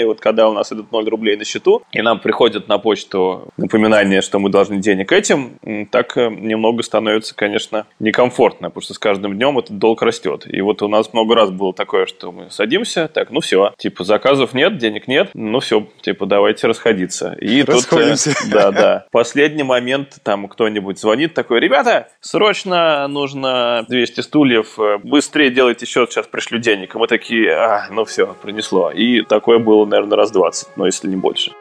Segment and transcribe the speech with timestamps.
[0.00, 3.48] И вот когда у нас идут 0 рублей на счету, и нам приходит на почту
[3.56, 5.58] напоминание, что мы должны денег этим,
[5.90, 10.46] так э, немного становится, конечно, некомфортно, потому что с каждым днем этот долг растет.
[10.46, 14.04] И вот у нас много раз было такое, что мы садимся, так, ну все, типа
[14.04, 17.36] заказов нет, денег нет, ну все, типа давайте расходиться.
[17.40, 18.34] И э, Расходимся.
[18.34, 19.06] Тут, да, да.
[19.10, 26.10] Последний момент, там кто-нибудь звонит такой, ребята, срочно нужно 200 стульев, э, быстрее делайте счет,
[26.10, 26.94] сейчас пришлю денег.
[26.94, 28.90] И мы такие, а, ну все, принесло.
[28.90, 31.52] И такое было было, наверное, раз 20, но если не больше.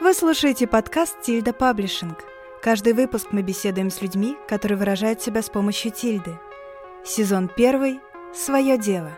[0.00, 2.24] Вы слушаете подкаст «Тильда Паблишинг».
[2.62, 6.38] Каждый выпуск мы беседуем с людьми, которые выражают себя с помощью тильды.
[7.04, 8.00] Сезон первый
[8.34, 9.10] «Свое дело».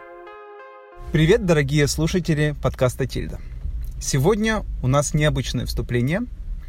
[1.13, 3.39] Привет, дорогие слушатели подкаста «Тильда».
[4.01, 6.21] Сегодня у нас необычное вступление.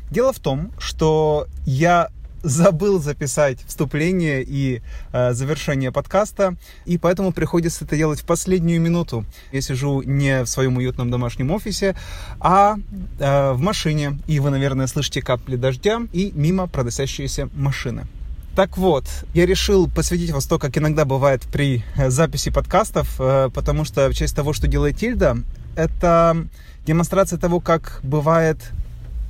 [0.09, 2.09] Дело в том, что я
[2.43, 9.25] забыл записать вступление и э, завершение подкаста, и поэтому приходится это делать в последнюю минуту.
[9.51, 11.95] Я сижу не в своем уютном домашнем офисе,
[12.39, 12.75] а
[13.19, 18.07] э, в машине, и вы, наверное, слышите капли дождя и мимо проносящиеся машины.
[18.55, 23.49] Так вот, я решил посвятить вас то, как иногда бывает при э, записи подкастов, э,
[23.53, 25.37] потому что в честь того, что делает Тильда,
[25.75, 26.47] это
[26.85, 28.57] демонстрация того, как бывает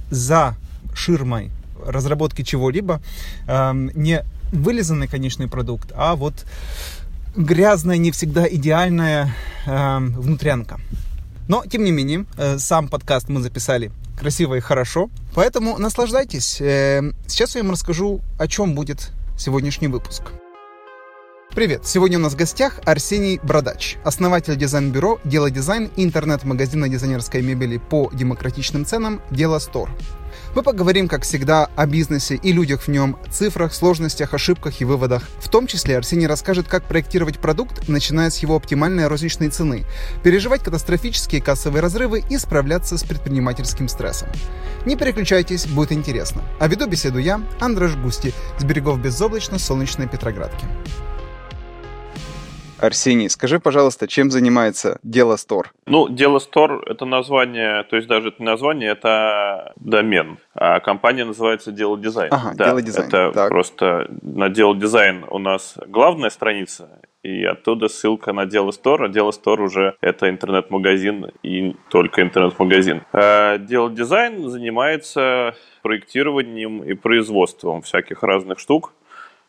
[0.09, 0.55] за
[0.95, 1.51] ширмой
[1.85, 3.01] разработки чего-либо
[3.47, 6.45] эм, не вылизанный конечный продукт, а вот
[7.35, 9.33] грязная, не всегда идеальная
[9.65, 10.79] эм, внутрянка.
[11.47, 16.57] Но, тем не менее, э, сам подкаст мы записали красиво и хорошо, поэтому наслаждайтесь.
[16.61, 20.23] Эм, сейчас я вам расскажу, о чем будет сегодняшний выпуск.
[21.55, 21.87] Привет!
[21.87, 27.77] Сегодня у нас в гостях Арсений Бродач, основатель дизайн-бюро «Дело дизайн» и интернет-магазина дизайнерской мебели
[27.77, 29.89] по демократичным ценам «Дело Стор».
[30.55, 35.23] Мы поговорим, как всегда, о бизнесе и людях в нем, цифрах, сложностях, ошибках и выводах.
[35.39, 39.85] В том числе Арсений расскажет, как проектировать продукт, начиная с его оптимальной розничной цены,
[40.23, 44.29] переживать катастрофические кассовые разрывы и справляться с предпринимательским стрессом.
[44.85, 46.41] Не переключайтесь, будет интересно.
[46.59, 50.65] А веду беседу я, Андреш Густи, с берегов безоблачно-солнечной Петроградки.
[52.81, 55.71] Арсений, скажи, пожалуйста, чем занимается Дело Стор?
[55.85, 60.37] Ну, Дело Стор– это название, то есть даже это название, это домен.
[60.53, 62.33] А компания называется Дело Дизайн.
[62.33, 63.07] Ага, да, Дело Дизайн.
[63.07, 63.49] Это так.
[63.49, 69.09] просто на Дело Дизайн у нас главная страница, и оттуда ссылка на Дело Стор, а
[69.09, 73.01] Дело Стор уже это интернет-магазин и только интернет-магазин.
[73.11, 78.93] А Дело Дизайн занимается проектированием и производством всяких разных штук.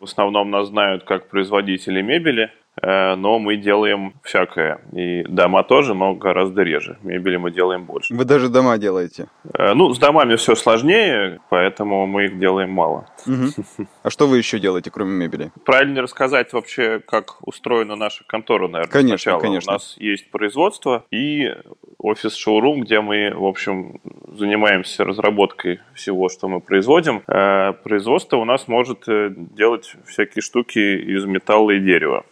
[0.00, 2.50] В основном нас знают как производители мебели,
[2.82, 4.80] но мы делаем всякое.
[4.92, 6.98] И дома тоже, но гораздо реже.
[7.02, 8.14] Мебели мы делаем больше.
[8.14, 9.28] Вы даже дома делаете?
[9.54, 13.06] Э, ну, с домами все сложнее, поэтому мы их делаем мало.
[13.26, 13.86] Угу.
[14.02, 15.50] А что вы еще делаете, кроме мебели?
[15.64, 19.40] Правильно рассказать вообще, как устроена наша контора, наверное, конечно, сначала.
[19.40, 19.72] Конечно.
[19.72, 21.54] У нас есть производство и
[21.98, 27.22] офис-шоурум, где мы, в общем, занимаемся разработкой всего, что мы производим.
[27.26, 32.24] Э, производство у нас может делать всякие штуки из металла и дерева.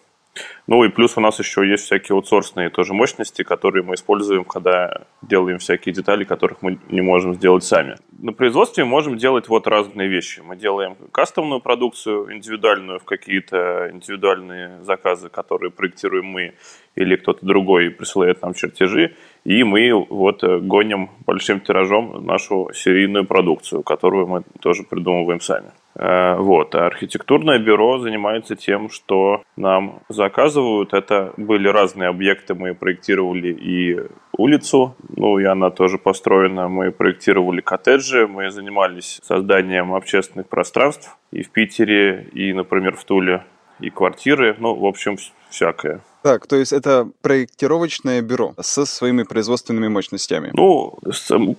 [0.67, 5.03] Ну и плюс у нас еще есть всякие аутсорсные тоже мощности, которые мы используем, когда
[5.23, 7.97] делаем всякие детали, которых мы не можем сделать сами.
[8.19, 10.41] На производстве мы можем делать вот разные вещи.
[10.41, 16.55] Мы делаем кастомную продукцию, индивидуальную в какие-то индивидуальные заказы, которые проектируем мы
[16.95, 19.15] или кто-то другой присылает нам чертежи,
[19.45, 25.71] и мы вот гоним большим тиражом нашу серийную продукцию, которую мы тоже придумываем сами.
[25.95, 26.75] Э, вот.
[26.75, 30.95] А архитектурное бюро занимается тем, что нам заказывают.
[30.95, 32.55] Это были разные объекты.
[32.55, 34.01] Мы проектировали и
[34.37, 36.69] улицу, ну и она тоже построена.
[36.69, 43.45] Мы проектировали коттеджи, мы занимались созданием общественных пространств и в Питере, и, например, в Туле,
[43.81, 44.57] и квартиры.
[44.59, 45.17] Ну, в общем,
[45.51, 46.01] всякое.
[46.23, 50.51] Так, то есть это проектировочное бюро со своими производственными мощностями.
[50.53, 50.99] Ну,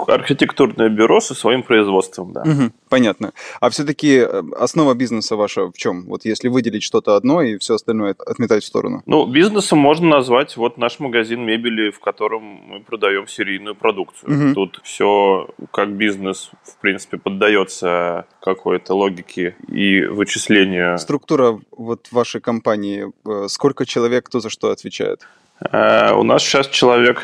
[0.08, 2.42] архитектурное бюро со своим производством, да.
[2.42, 3.32] Угу, понятно.
[3.62, 6.06] А все-таки э, основа бизнеса ваша в чем?
[6.08, 9.02] Вот если выделить что-то одно и все остальное отметать в сторону.
[9.06, 14.50] Ну, бизнесом можно назвать вот наш магазин мебели, в котором мы продаем серийную продукцию.
[14.50, 14.54] Угу.
[14.56, 20.98] Тут все как бизнес, в принципе, поддается какой-то логике и вычислению.
[20.98, 25.26] Структура вот вашей компании, э, сколько человек, кто за что что отвечает?
[25.72, 27.24] Э, у нас сейчас человек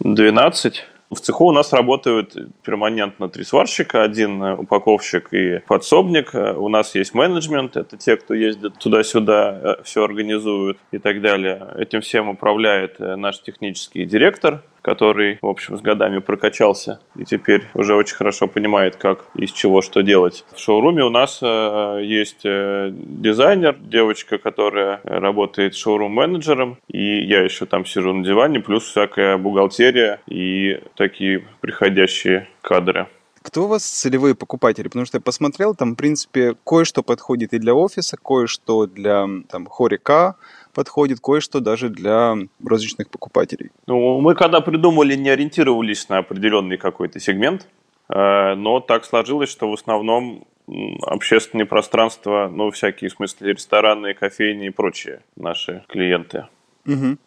[0.00, 0.84] 12.
[1.10, 6.34] В цеху у нас работают перманентно три сварщика, один упаковщик и подсобник.
[6.34, 11.20] Э, у нас есть менеджмент, это те, кто ездит туда-сюда, э, все организуют и так
[11.20, 11.74] далее.
[11.76, 17.94] Этим всем управляет наш технический директор, который, в общем, с годами прокачался и теперь уже
[17.94, 20.46] очень хорошо понимает, как из чего что делать.
[20.54, 27.66] В шоуруме у нас э, есть э, дизайнер, девочка, которая работает шоурум-менеджером, и я еще
[27.66, 33.08] там сижу на диване, плюс всякая бухгалтерия и такие приходящие кадры.
[33.42, 34.88] Кто у вас целевые покупатели?
[34.88, 39.66] Потому что я посмотрел, там, в принципе, кое-что подходит и для офиса, кое-что для там,
[39.66, 40.36] хорика,
[40.74, 42.34] подходит, кое-что даже для
[42.64, 43.70] розничных покупателей.
[43.86, 47.68] Ну, мы когда придумали, не ориентировались на определенный какой-то сегмент,
[48.08, 50.46] э, но так сложилось, что в основном
[51.02, 56.46] общественные пространства, ну, всякие, в смысле, рестораны, кофейни и прочие наши клиенты.
[56.86, 57.18] Угу.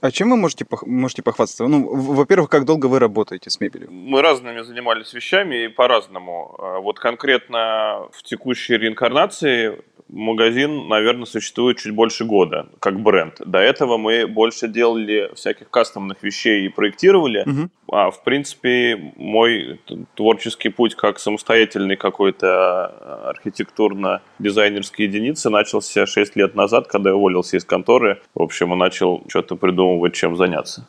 [0.00, 1.66] А чем вы можете, можете похвастаться?
[1.66, 3.90] Ну, во-первых, как долго вы работаете с мебелью?
[3.90, 6.54] Мы разными занимались вещами и по-разному.
[6.58, 13.40] А вот конкретно в текущей реинкарнации магазин, наверное, существует чуть больше года, как бренд.
[13.44, 17.42] До этого мы больше делали всяких кастомных вещей и проектировали.
[17.42, 17.70] Угу.
[17.92, 19.80] А, в принципе, мой
[20.14, 27.64] творческий путь как самостоятельный какой-то архитектурно-дизайнерской единицы начался 6 лет назад, когда я уволился из
[27.64, 28.20] конторы.
[28.34, 30.86] В общем, и начал что-то придумывать, чем заняться.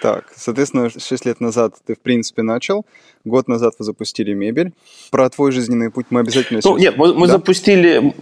[0.00, 2.84] Так, соответственно, 6 лет назад ты, в принципе, начал.
[3.24, 4.72] Год назад вы запустили мебель.
[5.10, 6.60] Про твой жизненный путь мы обязательно...
[6.64, 7.34] Ну, нет, мы, мы да?
[7.34, 8.14] запустили...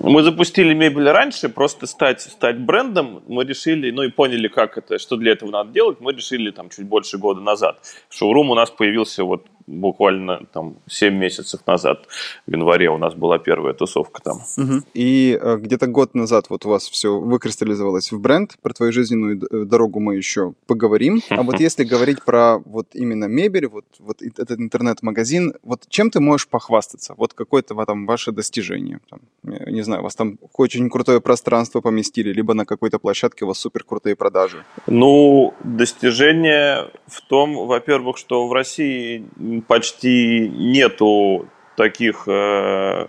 [0.00, 4.98] Мы запустили мебель раньше, просто стать, стать брендом мы решили, ну и поняли, как это,
[4.98, 7.80] что для этого надо делать, мы решили там чуть больше года назад.
[8.08, 12.06] Шоурум у нас появился вот буквально там 7 месяцев назад,
[12.46, 14.38] в январе у нас была первая тусовка там.
[14.56, 14.82] Угу.
[14.94, 18.56] И э, где-то год назад вот у вас все выкристаллизовалось в бренд.
[18.62, 21.20] Про твою жизненную э, дорогу мы еще поговорим.
[21.30, 26.20] А вот если говорить про вот именно мебель, вот, вот этот интернет-магазин, вот чем ты
[26.20, 27.14] можешь похвастаться?
[27.16, 29.00] Вот какое-то там ваше достижение?
[29.10, 33.48] Там, не знаю, у вас там очень крутое пространство поместили, либо на какой-то площадке у
[33.48, 34.64] вас супер крутые продажи.
[34.86, 39.24] Ну, достижение в том, во-первых, что в России
[39.66, 41.46] почти нету
[41.76, 43.06] таких, э,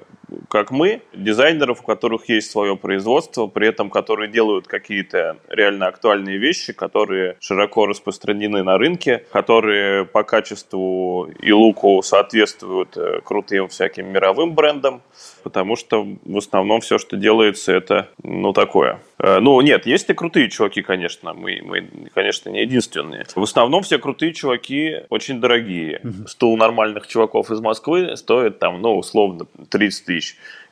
[0.49, 6.37] как мы, дизайнеров, у которых есть свое производство, при этом которые делают какие-то реально актуальные
[6.37, 14.07] вещи, которые широко распространены на рынке, которые по качеству и луку соответствуют э, крутым всяким
[14.07, 15.01] мировым брендам,
[15.43, 18.99] потому что в основном все, что делается, это ну такое.
[19.19, 21.33] Э, ну, нет, есть и крутые чуваки, конечно.
[21.33, 23.25] Мы, мы, конечно, не единственные.
[23.35, 26.01] В основном все крутые чуваки очень дорогие.
[26.27, 30.18] Стул нормальных чуваков из Москвы стоит там, ну, условно, 30 тысяч.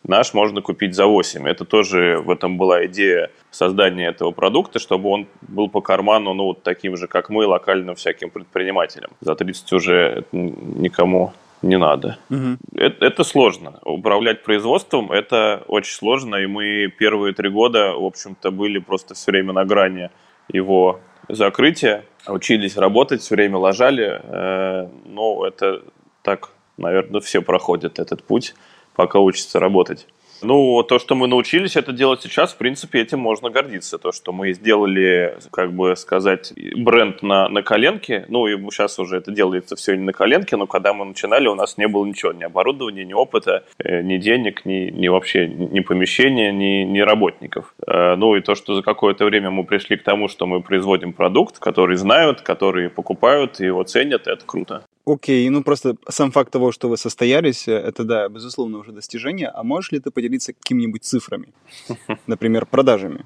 [0.03, 1.47] Наш можно купить за 8.
[1.47, 6.43] Это тоже в этом была идея создания этого продукта, чтобы он был по карману, ну,
[6.45, 9.11] вот таким же, как мы, локальным всяким предпринимателям.
[9.21, 12.17] За 30 уже никому не надо.
[12.29, 12.57] Угу.
[12.75, 13.79] Это, это сложно.
[13.83, 19.31] Управлять производством это очень сложно, и мы первые три года, в общем-то, были просто все
[19.31, 20.09] время на грани
[20.47, 20.99] его
[21.29, 24.21] закрытия, учились работать, все время ложали.
[24.23, 25.81] Э, но это
[26.21, 28.53] так, наверное, все проходят этот путь,
[28.97, 30.07] пока учатся работать.
[30.41, 33.97] Ну, то, что мы научились это делать сейчас, в принципе, этим можно гордиться.
[33.97, 38.25] То, что мы сделали, как бы сказать, бренд на, на коленке.
[38.27, 41.55] Ну, и сейчас уже это делается все не на коленке, но когда мы начинали, у
[41.55, 45.79] нас не было ничего, ни оборудования, ни опыта, э, ни денег, ни, ни вообще ни
[45.79, 47.73] помещения, ни, ни работников.
[47.87, 51.13] Э, ну, и то, что за какое-то время мы пришли к тому, что мы производим
[51.13, 54.83] продукт, который знают, который покупают и его ценят, это круто.
[55.07, 59.47] Окей, ну просто сам факт того, что вы состоялись, э, это, да, безусловно, уже достижение.
[59.47, 61.47] А можешь ли ты поделиться какими-нибудь цифрами?
[62.27, 63.25] Например, продажами?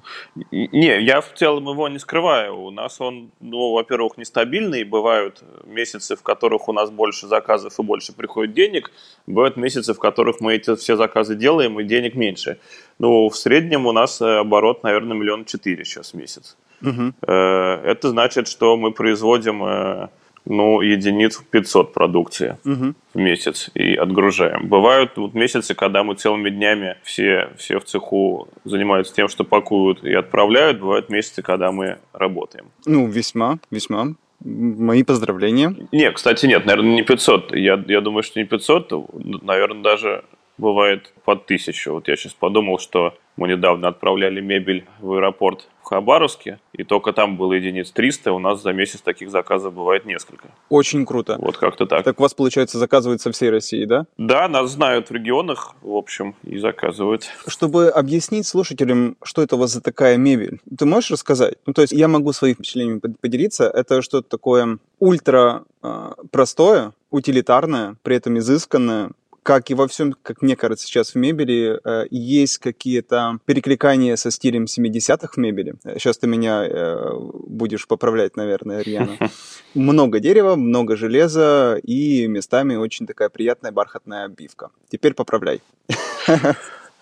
[0.52, 2.56] Не, я в целом его не скрываю.
[2.56, 4.84] У нас он, ну, во-первых, нестабильный.
[4.84, 8.92] Бывают месяцы, в которых у нас больше заказов и больше приходит денег.
[9.26, 12.58] Бывают месяцы, в которых мы эти все заказы делаем и денег меньше.
[13.00, 16.56] Ну, в среднем у нас э, оборот, наверное, миллион четыре сейчас в месяц.
[16.80, 17.12] Угу.
[17.22, 20.10] Это значит, что мы производим
[20.44, 22.94] ну, единиц 500 продукции угу.
[23.14, 24.68] в месяц и отгружаем.
[24.68, 30.04] Бывают вот месяцы, когда мы целыми днями все, все в цеху занимаются тем, что пакуют
[30.04, 30.80] и отправляют.
[30.80, 32.66] Бывают месяцы, когда мы работаем.
[32.86, 34.14] Ну, весьма, весьма.
[34.44, 35.74] Мои поздравления.
[35.92, 37.54] Не, кстати, нет, наверное, не 500.
[37.54, 40.24] Я, я думаю, что не 500, наверное, даже
[40.58, 41.92] бывает под тысячу.
[41.92, 47.12] Вот я сейчас подумал, что мы недавно отправляли мебель в аэропорт в Хабаровске, и только
[47.12, 50.48] там было единиц 300, у нас за месяц таких заказов бывает несколько.
[50.68, 51.38] Очень круто.
[51.40, 52.04] Вот как-то так.
[52.04, 54.06] Так у вас, получается, заказывают со всей России, да?
[54.18, 57.24] Да, нас знают в регионах, в общем, и заказывают.
[57.46, 61.56] Чтобы объяснить слушателям, что это у вас за такая мебель, ты можешь рассказать?
[61.66, 63.64] Ну, то есть я могу своими впечатлениями поделиться.
[63.64, 69.10] Это что-то такое ультра а, простое, утилитарное, при этом изысканное,
[69.42, 74.30] как и во всем, как мне кажется, сейчас в мебели, э, есть какие-то перекликания со
[74.30, 75.74] стилем 70-х в мебели.
[75.94, 77.10] Сейчас ты меня э,
[77.46, 79.16] будешь поправлять, наверное, Рьяна.
[79.74, 84.70] Много дерева, много железа и местами очень такая приятная бархатная обивка.
[84.88, 85.60] Теперь поправляй.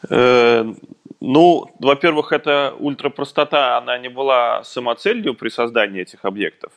[0.08, 0.64] Э,
[1.20, 6.72] ну, во-первых, эта ультрапростота, она не была самоцелью при создании этих объектов.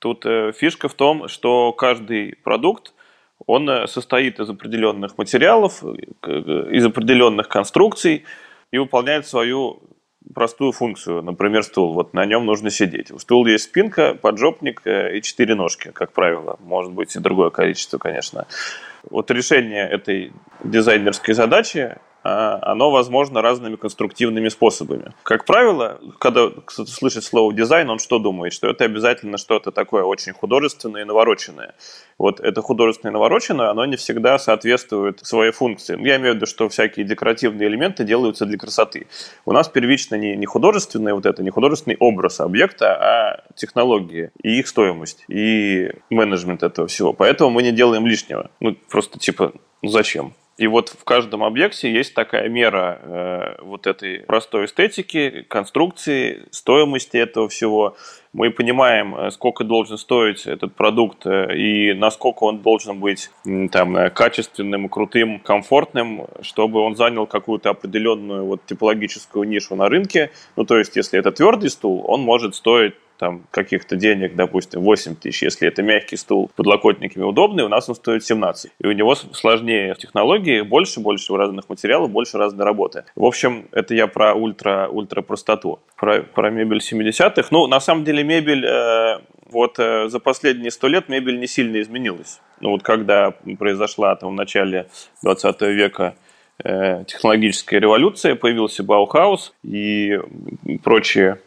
[0.00, 0.24] Тут
[0.56, 2.93] фишка в том, что каждый продукт,
[3.46, 8.24] он э, состоит из определенных материалов, из определенных конструкций
[8.70, 9.82] и выполняет свою
[10.34, 11.22] простую функцию.
[11.22, 11.92] Например, стул.
[11.92, 13.10] Вот на нем нужно сидеть.
[13.10, 16.58] У стула есть спинка, поджопник и четыре ножки, как правило.
[16.60, 18.46] Может быть и другое количество, конечно.
[19.10, 20.32] Вот решение этой
[20.62, 25.12] дизайнерской задачи оно возможно разными конструктивными способами.
[25.22, 28.54] Как правило, когда кто-то слышит слово дизайн, он что думает?
[28.54, 31.74] Что это обязательно что-то такое очень художественное и навороченное.
[32.16, 35.98] Вот это художественное и навороченное, оно не всегда соответствует своей функции.
[36.00, 39.06] Я имею в виду, что всякие декоративные элементы делаются для красоты.
[39.44, 44.58] У нас первично не, не художественный вот это, не художественный образ объекта, а технологии и
[44.60, 47.12] их стоимость, и менеджмент этого всего.
[47.12, 48.50] Поэтому мы не делаем лишнего.
[48.60, 49.52] Ну, просто типа,
[49.82, 50.32] ну зачем?
[50.56, 57.16] И вот в каждом объекте есть такая мера э, вот этой простой эстетики, конструкции, стоимости
[57.16, 57.96] этого всего.
[58.32, 63.30] Мы понимаем, э, сколько должен стоить этот продукт э, и насколько он должен быть
[63.72, 70.30] там, э, качественным, крутым, комфортным, чтобы он занял какую-то определенную вот типологическую нишу на рынке.
[70.54, 75.16] Ну, то есть, если это твердый стул, он может стоить там каких-то денег, допустим, 8
[75.16, 78.72] тысяч, если это мягкий стул подлокотниками удобный, у нас он стоит 17.
[78.78, 83.04] И у него сложнее технологии, больше, больше разных материалов, больше разной работы.
[83.14, 85.80] В общем, это я про ультра, ультра простоту.
[85.96, 87.48] Про, про мебель 70-х.
[87.50, 89.18] Ну, на самом деле, мебель э,
[89.50, 92.40] вот э, за последние сто лет мебель не сильно изменилась.
[92.60, 94.88] Ну, вот когда произошла там в начале
[95.22, 96.16] 20 века
[96.62, 100.18] э, технологическая революция, появился Баухаус и
[100.82, 101.38] прочие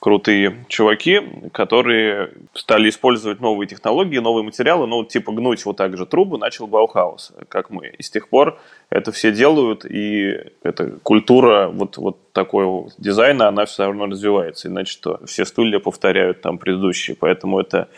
[0.00, 1.20] крутые чуваки,
[1.52, 6.66] которые стали использовать новые технологии, новые материалы, ну, типа гнуть вот так же трубы начал
[6.66, 7.88] Баухаус, как мы.
[7.98, 13.66] И с тех пор это все делают, и эта культура вот, вот такого дизайна, она
[13.66, 14.68] все равно развивается.
[14.68, 17.88] Иначе что, все стулья повторяют там предыдущие, поэтому это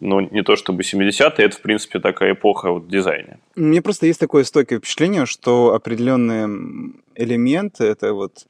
[0.00, 3.38] ну, не то чтобы 70-е, это, в принципе, такая эпоха вот, дизайна.
[3.56, 8.46] Мне просто есть такое стойкое впечатление, что определенные элементы, это вот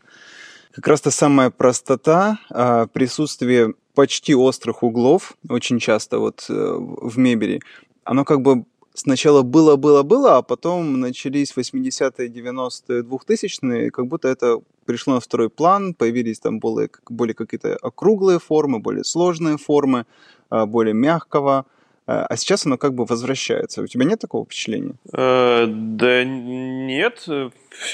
[0.79, 7.19] как раз та самая простота, а, присутствие почти острых углов, очень часто вот э, в
[7.19, 7.61] мебели,
[8.05, 15.15] оно как бы сначала было-было-было, а потом начались 80-е, 90-е, 2000-е, как будто это пришло
[15.15, 20.07] на второй план, появились там более, более какие-то округлые формы, более сложные формы,
[20.49, 21.67] а, более мягкого,
[22.09, 23.83] а, а сейчас оно как бы возвращается.
[23.83, 24.95] У тебя нет такого впечатления?
[25.13, 27.29] Э, да нет,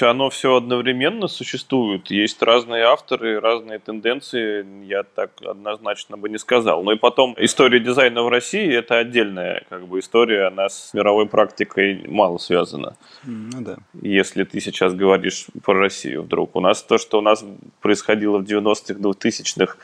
[0.01, 2.09] оно все одновременно существует.
[2.09, 6.81] Есть разные авторы, разные тенденции, я так однозначно бы не сказал.
[6.83, 11.27] Ну и потом, история дизайна в России– это отдельная как бы история, она с мировой
[11.27, 12.95] практикой мало связана.
[13.25, 13.75] Ну да.
[14.01, 16.55] Если ты сейчас говоришь про Россию вдруг.
[16.55, 17.43] У нас то, что у нас
[17.81, 19.75] происходило в 90-х, 2000-х,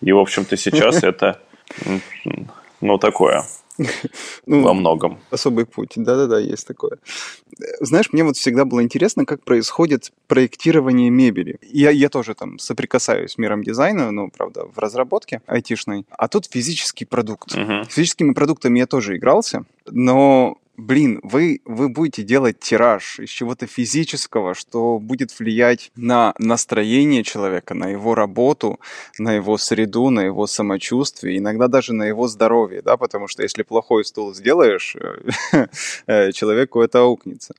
[0.00, 1.40] и, в общем-то, сейчас это,
[2.80, 3.44] ну, такое.
[4.46, 5.18] Ну, Во многом.
[5.30, 5.92] Особый путь.
[5.96, 6.98] Да-да-да, есть такое.
[7.80, 11.58] Знаешь, мне вот всегда было интересно, как происходит проектирование мебели.
[11.62, 16.06] Я, я тоже там соприкасаюсь с миром дизайна, ну, правда, в разработке айтишной.
[16.10, 17.54] А тут физический продукт.
[17.54, 17.84] Угу.
[17.88, 24.54] Физическими продуктами я тоже игрался, но блин, вы, вы будете делать тираж из чего-то физического,
[24.54, 28.80] что будет влиять на настроение человека, на его работу,
[29.18, 33.62] на его среду, на его самочувствие, иногда даже на его здоровье, да, потому что если
[33.62, 34.96] плохой стул сделаешь,
[36.06, 37.54] э, человеку это аукнется.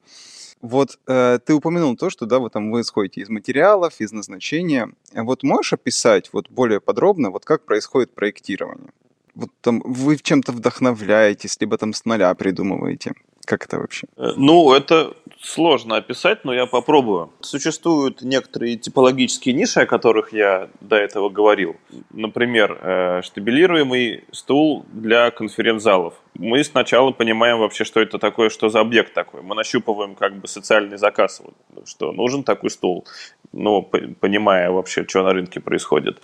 [0.62, 4.92] Вот э, ты упомянул то, что да, вы там вы исходите из материалов, из назначения.
[5.14, 8.92] Вот можешь описать вот более подробно, вот как происходит проектирование?
[9.36, 13.14] Вот там вы чем-то вдохновляетесь, либо там с нуля придумываете?
[13.46, 14.08] Как это вообще?
[14.18, 17.32] Э, ну, это сложно описать, но я попробую.
[17.42, 21.76] Существуют некоторые типологические ниши, о которых я до этого говорил.
[22.12, 26.14] Например, э, штабилируемый стул для конференц-залов.
[26.36, 29.42] Мы сначала понимаем вообще, что это такое, что за объект такой.
[29.42, 31.42] Мы нащупываем как бы социальный заказ,
[31.86, 33.06] что нужен такой стул,
[33.52, 36.22] ну, понимая вообще, что на рынке происходит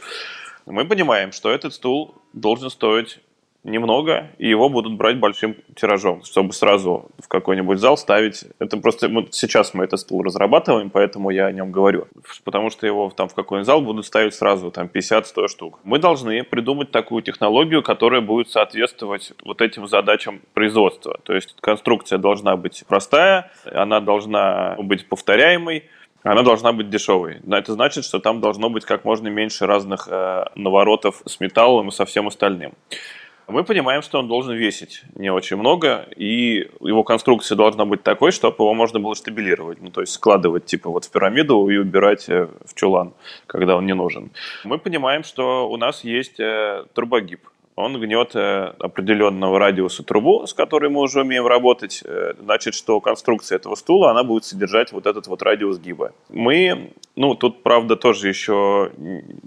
[0.71, 3.19] мы понимаем, что этот стул должен стоить
[3.63, 8.45] немного, и его будут брать большим тиражом, чтобы сразу в какой-нибудь зал ставить.
[8.59, 12.07] Это просто вот сейчас мы этот стул разрабатываем, поэтому я о нем говорю.
[12.43, 15.79] Потому что его там в какой-нибудь зал будут ставить сразу там 50-100 штук.
[15.83, 21.19] Мы должны придумать такую технологию, которая будет соответствовать вот этим задачам производства.
[21.23, 25.83] То есть конструкция должна быть простая, она должна быть повторяемой,
[26.23, 27.39] она должна быть дешевой.
[27.43, 31.89] Но это значит, что там должно быть как можно меньше разных э, наворотов с металлом
[31.89, 32.73] и со всем остальным.
[33.47, 38.33] Мы понимаем, что он должен весить не очень много, и его конструкция должна быть такой,
[38.33, 42.27] чтобы его можно было стабилировать, ну, то есть складывать типа вот в пирамиду и убирать
[42.27, 43.13] э, в чулан,
[43.45, 44.31] когда он не нужен.
[44.65, 47.39] Мы понимаем, что у нас есть э, турбогиб
[47.77, 52.01] он гнет э, определенного радиуса трубу, с которой мы уже умеем работать.
[52.03, 56.11] Э, значит, что конструкция этого стула, она будет содержать вот этот вот радиус гиба.
[56.29, 58.91] Мы, ну, тут, правда, тоже еще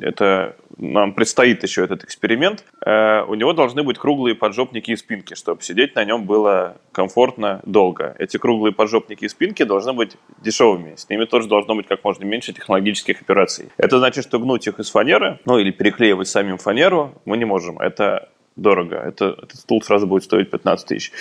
[0.00, 2.64] это нам предстоит еще этот эксперимент.
[2.84, 7.60] Э, у него должны быть круглые поджопники и спинки, чтобы сидеть на нем было комфортно
[7.64, 8.16] долго.
[8.18, 10.94] Эти круглые поджопники и спинки должны быть дешевыми.
[10.96, 13.68] С ними тоже должно быть как можно меньше технологических операций.
[13.76, 17.78] Это значит, что гнуть их из фанеры, ну или переклеивать самим фанеру мы не можем.
[17.78, 18.96] Это дорого.
[18.96, 21.12] Это, этот стул сразу будет стоить 15 тысяч.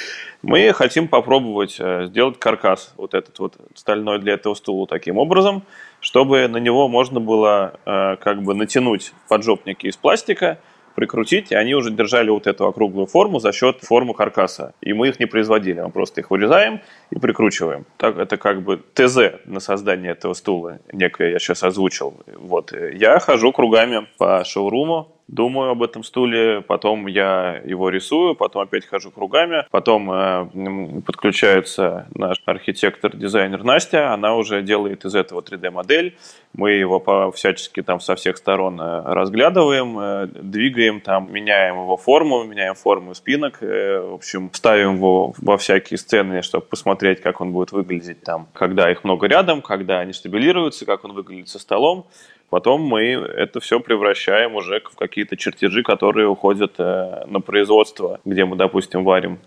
[0.42, 5.64] Мы хотим попробовать э, сделать каркас, вот этот вот стальной для этого стула таким образом,
[6.00, 10.60] чтобы на него можно было э, как бы натянуть поджопники из пластика,
[10.96, 14.74] прикрутить, и они уже держали вот эту округлую форму за счет формы каркаса.
[14.82, 17.86] И мы их не производили, мы просто их вырезаем и прикручиваем.
[17.98, 22.16] Так, это как бы ТЗ на создание этого стула, некое я сейчас озвучил.
[22.28, 22.74] Вот.
[22.74, 28.86] Я хожу кругами по шоуруму, думаю об этом стуле, потом я его рисую, потом опять
[28.86, 36.18] хожу кругами, потом э, подключается наш архитектор-дизайнер Настя, она уже делает из этого 3D-модель,
[36.54, 41.96] мы его по всячески там со всех сторон э, разглядываем, э, двигаем там, меняем его
[41.96, 47.40] форму, меняем форму спинок, э, в общем, ставим его во всякие сцены, чтобы посмотреть, как
[47.40, 51.60] он будет выглядеть там, когда их много рядом, когда они стабилируются, как он выглядит со
[51.60, 52.08] столом.
[52.50, 58.46] Потом мы это все превращаем уже в какие-то чертежи, которые уходят э, на производство, где
[58.46, 59.40] мы, допустим, варим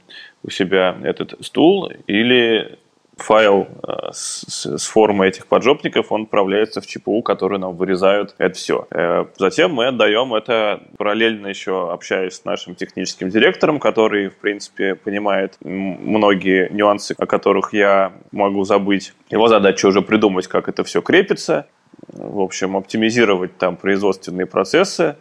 [0.44, 2.78] у себя этот стул, или
[3.16, 4.44] файл э, с,
[4.78, 8.86] с формой этих поджопников, он отправляется в ЧПУ, который нам вырезают это все.
[8.90, 14.94] Э, затем мы отдаем это параллельно еще общаясь с нашим техническим директором, который, в принципе,
[14.94, 19.12] понимает многие нюансы, о которых я могу забыть.
[19.30, 21.66] Его задача уже придумать, как это все крепится,
[22.08, 25.16] в общем, оптимизировать там производственные процессы,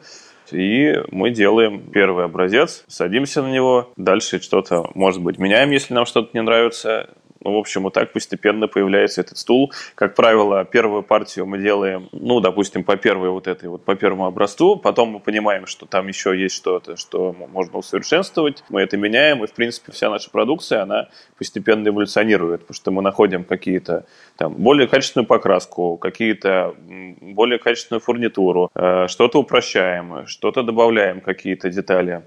[0.52, 6.06] и мы делаем первый образец, садимся на него, дальше что-то, может быть, меняем, если нам
[6.06, 7.10] что-то не нравится,
[7.44, 9.72] ну, в общем, вот так постепенно появляется этот стул.
[9.96, 14.26] Как правило, первую партию мы делаем, ну, допустим, по первой вот этой вот, по первому
[14.26, 19.44] образцу, потом мы понимаем, что там еще есть что-то, что можно усовершенствовать, мы это меняем,
[19.44, 24.06] и, в принципе, вся наша продукция, она постепенно эволюционирует, потому что мы находим какие-то
[24.38, 26.76] там более качественную покраску, какие-то
[27.22, 32.24] более качественную фурнитуру, э, что-то упрощаем, что-то добавляем, какие-то детали.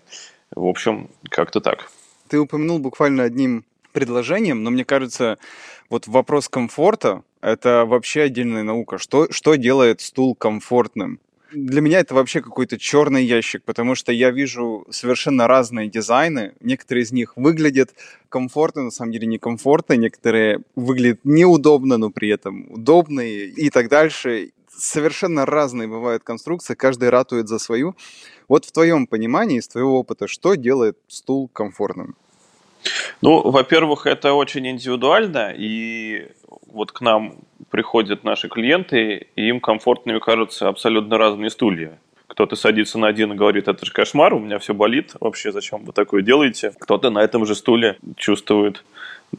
[0.55, 1.91] В общем, как-то так.
[2.29, 5.39] Ты упомянул буквально одним предложением, но мне кажется,
[5.89, 8.99] вот вопрос комфорта— это вообще отдельная наука.
[8.99, 11.21] Что, что делает стул комфортным?
[11.53, 16.55] Для меня это вообще какой-то черный ящик, потому что я вижу совершенно разные дизайны.
[16.61, 17.95] Некоторые из них выглядят
[18.29, 19.95] комфортно, на самом деле некомфортно.
[19.95, 24.51] Некоторые выглядят неудобно, но при этом удобные и так дальше.
[24.69, 27.95] Совершенно разные бывают конструкции, каждый ратует за свою.
[28.49, 32.17] Вот в твоем понимании, из твоего опыта, что делает стул комфортным?
[33.21, 36.29] Ну, во-первых, это очень индивидуально, и
[36.67, 37.37] вот к нам
[37.71, 41.99] приходят наши клиенты, и им комфортными кажутся абсолютно разные стулья.
[42.27, 45.85] Кто-то садится на один и говорит, это же кошмар, у меня все болит, вообще зачем
[45.85, 46.73] вы такое делаете?
[46.81, 48.85] Кто-то на этом же стуле чувствует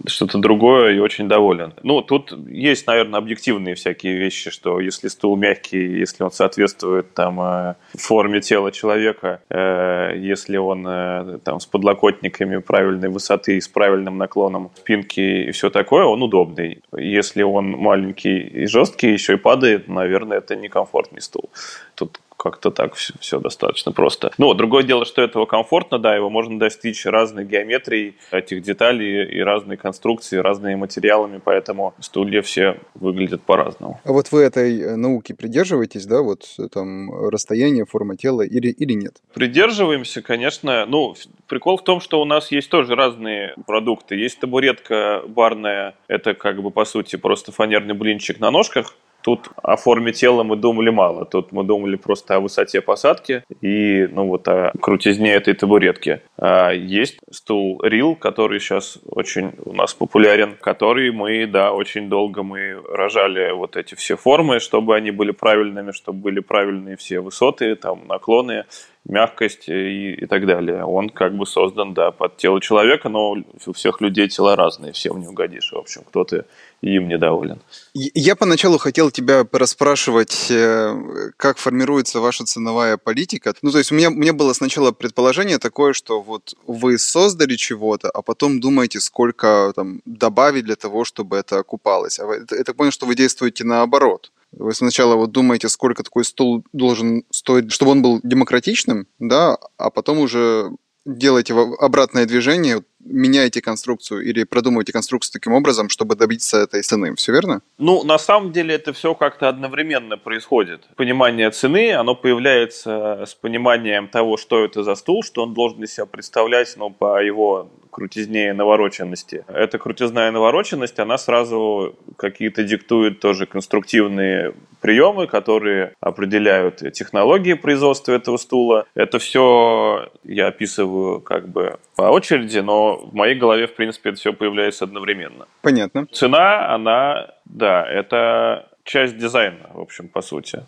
[0.07, 1.73] что-то другое и очень доволен.
[1.83, 7.39] Ну, тут есть, наверное, объективные всякие вещи, что если стул мягкий, если он соответствует там
[7.41, 14.17] э, форме тела человека, э, если он э, там с подлокотниками правильной высоты, с правильным
[14.17, 16.81] наклоном спинки и все такое, он удобный.
[16.95, 21.49] Если он маленький и жесткий, еще и падает, наверное, это некомфортный стул.
[21.95, 24.31] Тут как-то так все, все достаточно просто.
[24.37, 29.39] Ну, другое дело, что этого комфортно, да, его можно достичь разной геометрией этих деталей и
[29.41, 33.99] разной конструкции, разными материалами, поэтому стулья все выглядят по-разному.
[34.03, 38.69] А вот вы этой э, науки придерживаетесь, да, вот э, там расстояние, форма тела или,
[38.69, 39.15] или нет?
[39.33, 40.85] Придерживаемся, конечно.
[40.85, 41.15] Ну,
[41.47, 44.15] прикол в том, что у нас есть тоже разные продукты.
[44.15, 49.75] Есть табуретка барная, это как бы по сути просто фанерный блинчик на ножках, тут о
[49.75, 51.25] форме тела мы думали мало.
[51.25, 56.21] Тут мы думали просто о высоте посадки и, ну, вот о крутизне этой табуретки.
[56.37, 62.43] А есть стул Рил, который сейчас очень у нас популярен, который мы, да, очень долго
[62.43, 67.75] мы рожали вот эти все формы, чтобы они были правильными, чтобы были правильные все высоты,
[67.75, 68.65] там, наклоны
[69.05, 70.83] мягкость и, и так далее.
[70.83, 75.19] Он как бы создан, да, под тело человека, но у всех людей тела разные, всем
[75.19, 75.71] не угодишь.
[75.71, 76.45] В общем, кто-то
[76.81, 77.59] им недоволен.
[77.93, 83.53] Я поначалу хотел тебя расспрашивать, э, как формируется ваша ценовая политика.
[83.61, 87.55] Ну, то есть у меня, у меня было сначала предположение такое, что вот вы создали
[87.55, 92.19] чего-то, а потом думаете, сколько там добавить для того, чтобы это окупалось.
[92.19, 94.31] А я так понял, что вы действуете наоборот.
[94.51, 99.89] Вы сначала вот думаете, сколько такой стол должен стоить, чтобы он был демократичным, да, а
[99.89, 100.71] потом уже
[101.05, 107.15] делаете обратное движение, меняете конструкцию или продумываете конструкцию таким образом, чтобы добиться этой цены.
[107.15, 107.61] Все верно?
[107.77, 110.81] Ну, на самом деле это все как-то одновременно происходит.
[110.95, 115.93] Понимание цены, оно появляется с пониманием того, что это за стул, что он должен из
[115.93, 119.45] себя представлять, ну, по его крутизне и навороченности.
[119.47, 128.11] Эта крутизна и навороченность, она сразу какие-то диктует тоже конструктивные приемы, которые определяют технологии производства
[128.11, 128.85] этого стула.
[128.95, 134.19] Это все я описываю как бы по очереди, но в моей голове, в принципе, это
[134.19, 135.47] все появляется одновременно.
[135.61, 136.05] Понятно.
[136.11, 140.65] Цена, она, да, это часть дизайна, в общем, по сути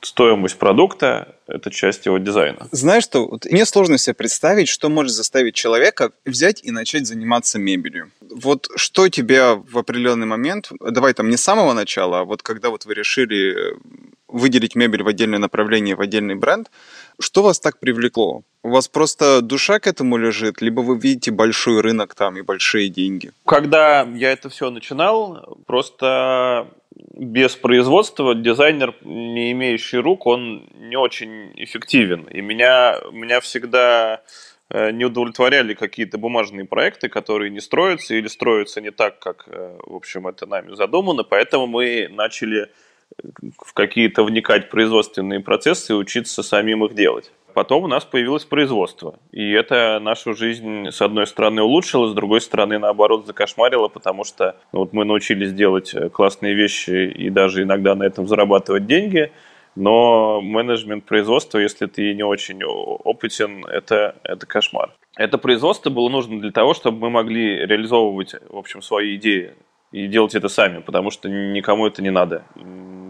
[0.00, 2.68] стоимость продукта– это часть его дизайна.
[2.70, 7.58] Знаешь что, вот мне сложно себе представить, что может заставить человека взять и начать заниматься
[7.58, 8.10] мебелью.
[8.20, 12.70] Вот что тебя в определенный момент, давай там не с самого начала, а вот когда
[12.70, 13.76] вот вы решили
[14.28, 16.70] выделить мебель в отдельное направление, в отдельный бренд,
[17.20, 18.42] что вас так привлекло?
[18.62, 22.88] У вас просто душа к этому лежит, либо вы видите большой рынок там и большие
[22.88, 23.32] деньги?
[23.44, 26.68] Когда я это все начинал, просто
[27.14, 32.22] без производства дизайнер, не имеющий рук, он не очень эффективен.
[32.24, 34.22] И меня, меня всегда
[34.70, 39.78] э, не удовлетворяли какие-то бумажные проекты, которые не строятся или строятся не так, как, э,
[39.86, 41.22] в общем, это нами задумано.
[41.22, 42.70] Поэтому мы начали
[43.64, 49.18] в какие-то вникать производственные процессы и учиться самим их делать потом у нас появилось производство.
[49.32, 54.56] И это нашу жизнь, с одной стороны, улучшило, с другой стороны, наоборот, закошмарило, потому что
[54.74, 59.32] ну, вот мы научились делать э, классные вещи и даже иногда на этом зарабатывать деньги,
[59.74, 64.92] но менеджмент производства, если ты не очень опытен, это, это кошмар.
[65.16, 69.54] Это производство было нужно для того, чтобы мы могли реализовывать, в общем, свои идеи
[69.92, 72.44] и делать это сами, потому что никому это не надо.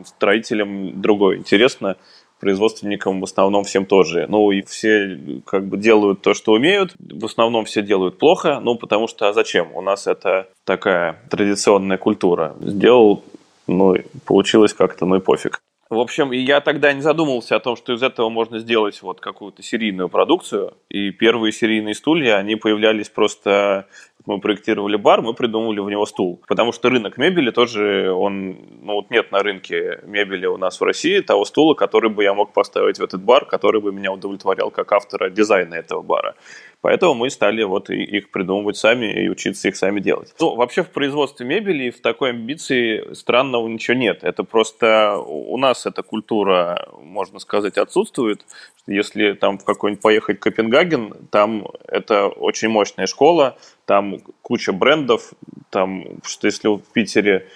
[0.04, 1.96] Строителям другое интересно,
[2.40, 4.26] производственникам в основном всем тоже.
[4.28, 6.94] Ну, и все как бы делают то, что умеют.
[6.98, 9.74] В основном все делают плохо, ну, потому что а зачем?
[9.74, 12.54] У нас это такая традиционная культура.
[12.60, 13.24] Сделал,
[13.66, 15.60] ну, получилось как-то, ну и пофиг.
[15.88, 19.62] В общем, я тогда не задумывался о том, что из этого можно сделать вот какую-то
[19.62, 20.74] серийную продукцию.
[20.88, 23.86] И первые серийные стулья, они появлялись просто
[24.26, 26.42] мы проектировали бар, мы придумывали в него стул.
[26.48, 30.84] Потому что рынок мебели тоже, он, ну вот нет на рынке мебели у нас в
[30.84, 34.70] России того стула, который бы я мог поставить в этот бар, который бы меня удовлетворял
[34.70, 36.34] как автора дизайна этого бара.
[36.82, 40.34] Поэтому мы стали вот их придумывать сами и учиться их сами делать.
[40.38, 44.22] Ну, вообще в производстве мебели в такой амбиции странного ничего нет.
[44.22, 48.44] Это просто у нас эта культура, можно сказать, отсутствует.
[48.86, 55.32] Если там в какой-нибудь поехать Копенгаген, там это очень мощная школа, там куча брендов,
[55.70, 57.48] там, что если в Питере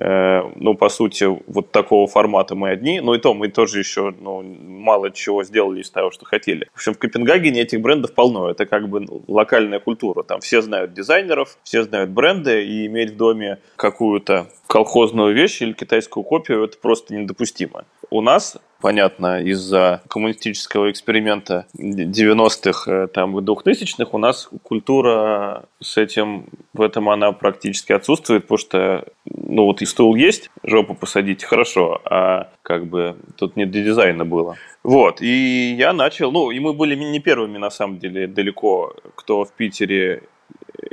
[0.00, 4.42] ну, по сути, вот такого формата мы одни, но и то мы тоже еще ну,
[4.42, 6.68] мало чего сделали из того, что хотели.
[6.72, 10.92] В общем, в Копенгагене этих брендов полно, это как бы локальная культура, там все знают
[10.92, 16.78] дизайнеров, все знают бренды, и иметь в доме какую-то колхозную вещь или китайскую копию, это
[16.78, 17.84] просто недопустимо.
[18.10, 26.46] У нас понятно, из-за коммунистического эксперимента 90-х, э, там, 2000-х у нас культура с этим,
[26.72, 32.00] в этом она практически отсутствует, потому что, ну, вот и стул есть, жопу посадить, хорошо,
[32.04, 34.56] а как бы тут не для дизайна было.
[34.84, 39.44] Вот, и я начал, ну, и мы были не первыми, на самом деле, далеко, кто
[39.44, 40.22] в Питере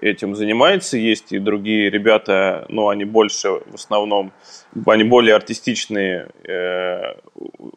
[0.01, 0.97] этим занимается.
[0.97, 4.31] Есть и другие ребята, но они больше в основном,
[4.85, 7.15] они более артистичные, э,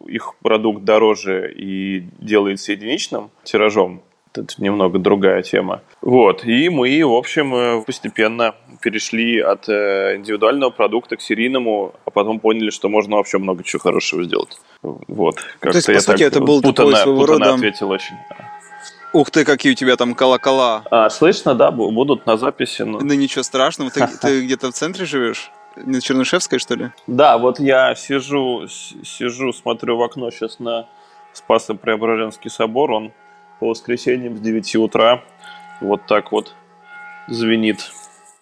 [0.07, 4.03] их продукт дороже и делается единичным тиражом.
[4.35, 5.83] Это немного другая тема.
[6.03, 12.11] Вот, и мы, в общем, э, постепенно перешли от э, индивидуального продукта к серийному, а
[12.11, 14.61] потом поняли, что можно вообще много чего хорошего сделать.
[14.83, 17.55] Вот, как-то То есть, по сути, это был путано, такой своего рода...
[17.55, 18.17] ответил очень.
[19.13, 20.83] Ух ты, какие у тебя там колокола.
[20.91, 22.83] А, слышно, да, будут на записи.
[22.83, 23.01] Но...
[23.01, 25.51] Ну ничего страшного, ты, ты где-то в центре живешь?
[25.85, 26.91] на Чернышевской, что ли?
[27.07, 30.89] Да, вот я сижу, сижу, смотрю в окно сейчас на
[31.33, 33.13] Спасо-Преображенский собор, он
[33.61, 35.23] по воскресеньям с 9 утра
[35.81, 36.55] вот так вот
[37.29, 37.93] звенит.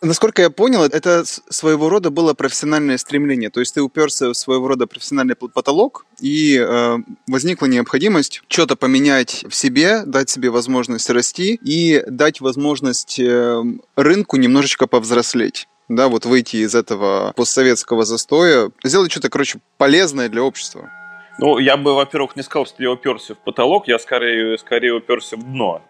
[0.02, 3.50] Насколько я понял, это своего рода было профессиональное стремление.
[3.50, 9.44] То есть ты уперся в своего рода профессиональный потолок, и э, возникла необходимость что-то поменять
[9.48, 13.62] в себе, дать себе возможность расти и дать возможность э,
[13.96, 20.42] рынку немножечко повзрослеть да, вот выйти из этого постсоветского застоя, сделать что-то, короче, полезное для
[20.42, 20.90] общества.
[21.38, 25.36] Ну, я бы, во-первых, не сказал, что я уперся в потолок, я скорее, скорее уперся
[25.36, 25.82] в дно,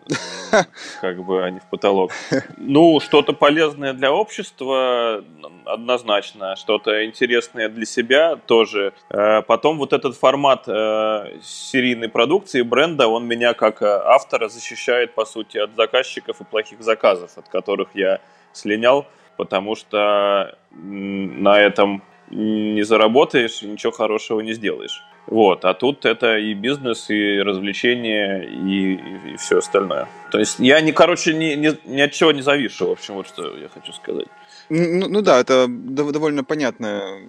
[1.00, 2.10] как бы, а не в потолок.
[2.56, 5.24] Ну, что-то полезное для общества
[5.64, 8.92] однозначно, что-то интересное для себя тоже.
[9.10, 15.14] Э, потом вот этот формат э, серийной продукции, бренда, он меня как э, автора защищает,
[15.14, 18.20] по сути, от заказчиков и плохих заказов, от которых я
[18.52, 19.06] слинял,
[19.36, 25.02] потому что на этом не заработаешь, ничего хорошего не сделаешь.
[25.26, 30.08] Вот, а тут это и бизнес, и развлечения, и, и, все остальное.
[30.30, 33.26] То есть я, не, короче, ни, ни, ни от чего не завишу, в общем, вот
[33.26, 34.26] что я хочу сказать.
[34.68, 37.20] Ну, ну да, это довольно понятная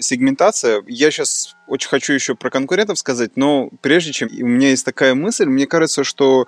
[0.00, 0.82] сегментация.
[0.86, 5.14] Я сейчас очень хочу еще про конкурентов сказать, но прежде чем у меня есть такая
[5.14, 6.46] мысль, мне кажется, что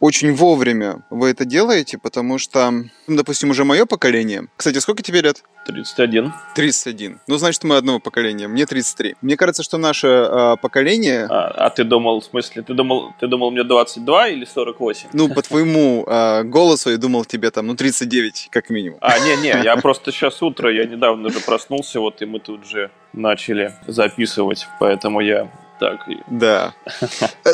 [0.00, 4.46] очень вовремя вы это делаете, потому что, ну, допустим, уже мое поколение.
[4.56, 5.44] Кстати, сколько тебе лет?
[5.66, 6.32] 31.
[6.54, 7.20] 31.
[7.28, 8.48] Ну, значит, мы одного поколения.
[8.48, 9.16] Мне 33.
[9.20, 11.26] Мне кажется, что наше э, поколение...
[11.28, 15.10] А, а ты думал, в смысле, ты думал, ты думал мне 22 или 48?
[15.12, 18.98] Ну, по твоему э, голосу я думал тебе там, ну, 39 как минимум.
[19.02, 22.90] А, не-не, я просто сейчас утро, я недавно же проснулся, вот, и мы тут же
[23.12, 26.00] начали записывать, поэтому я так.
[26.28, 26.74] Да.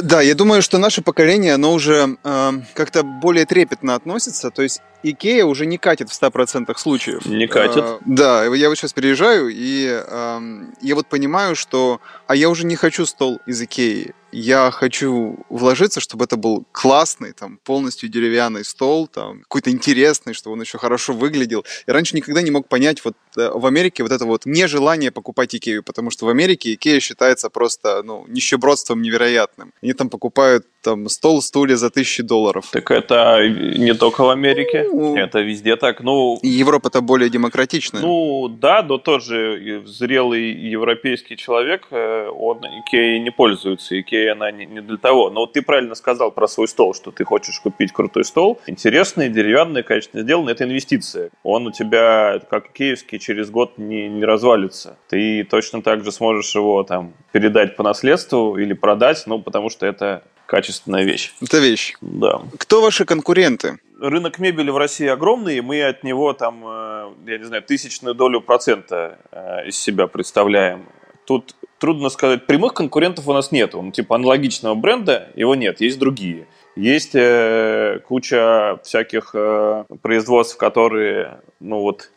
[0.02, 4.50] Да, я думаю, что наше поколение, оно уже э, как-то более трепетно относится.
[4.50, 7.24] То есть Икея уже не катит в 100% случаев.
[7.24, 7.84] Не катит?
[7.84, 10.40] Э, да, я вот сейчас переезжаю, и э,
[10.82, 12.00] я вот понимаю, что...
[12.26, 17.32] А я уже не хочу стол из Икеи я хочу вложиться, чтобы это был классный,
[17.32, 21.64] там, полностью деревянный стол, там, какой-то интересный, чтобы он еще хорошо выглядел.
[21.86, 25.54] Я раньше никогда не мог понять вот э, в Америке вот это вот нежелание покупать
[25.54, 29.72] Икею, потому что в Америке Икея считается просто, ну, нищебродством невероятным.
[29.82, 32.68] Они там покупают там стол, стулья за тысячи долларов.
[32.70, 36.00] Так это не только в Америке, ну, это везде так.
[36.00, 38.02] Ну, Европа-то более демократичная.
[38.02, 43.98] Ну, да, но тоже зрелый европейский человек, э, он Икеей не пользуется.
[44.00, 45.30] Икея скорее она не, не для того.
[45.30, 48.60] Но вот ты правильно сказал про свой стол, что ты хочешь купить крутой стол.
[48.66, 50.52] Интересный, деревянный, качественно сделанный.
[50.52, 51.30] Это инвестиция.
[51.42, 54.96] Он у тебя, как киевский, через год не, не развалится.
[55.08, 59.86] Ты точно так же сможешь его там передать по наследству или продать, ну, потому что
[59.86, 61.32] это качественная вещь.
[61.42, 61.94] Это вещь.
[62.00, 62.40] Да.
[62.58, 63.78] Кто ваши конкуренты?
[64.00, 68.14] Рынок мебели в России огромный, и мы от него там, э, я не знаю, тысячную
[68.14, 70.84] долю процента э, из себя представляем.
[71.26, 73.74] Тут трудно сказать, прямых конкурентов у нас нет.
[73.74, 76.46] Он типа аналогичного бренда, его нет, есть другие.
[76.76, 82.10] Есть э, куча всяких э, производств, которые, ну вот,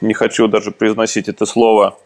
[0.00, 1.98] не хочу даже произносить это слово,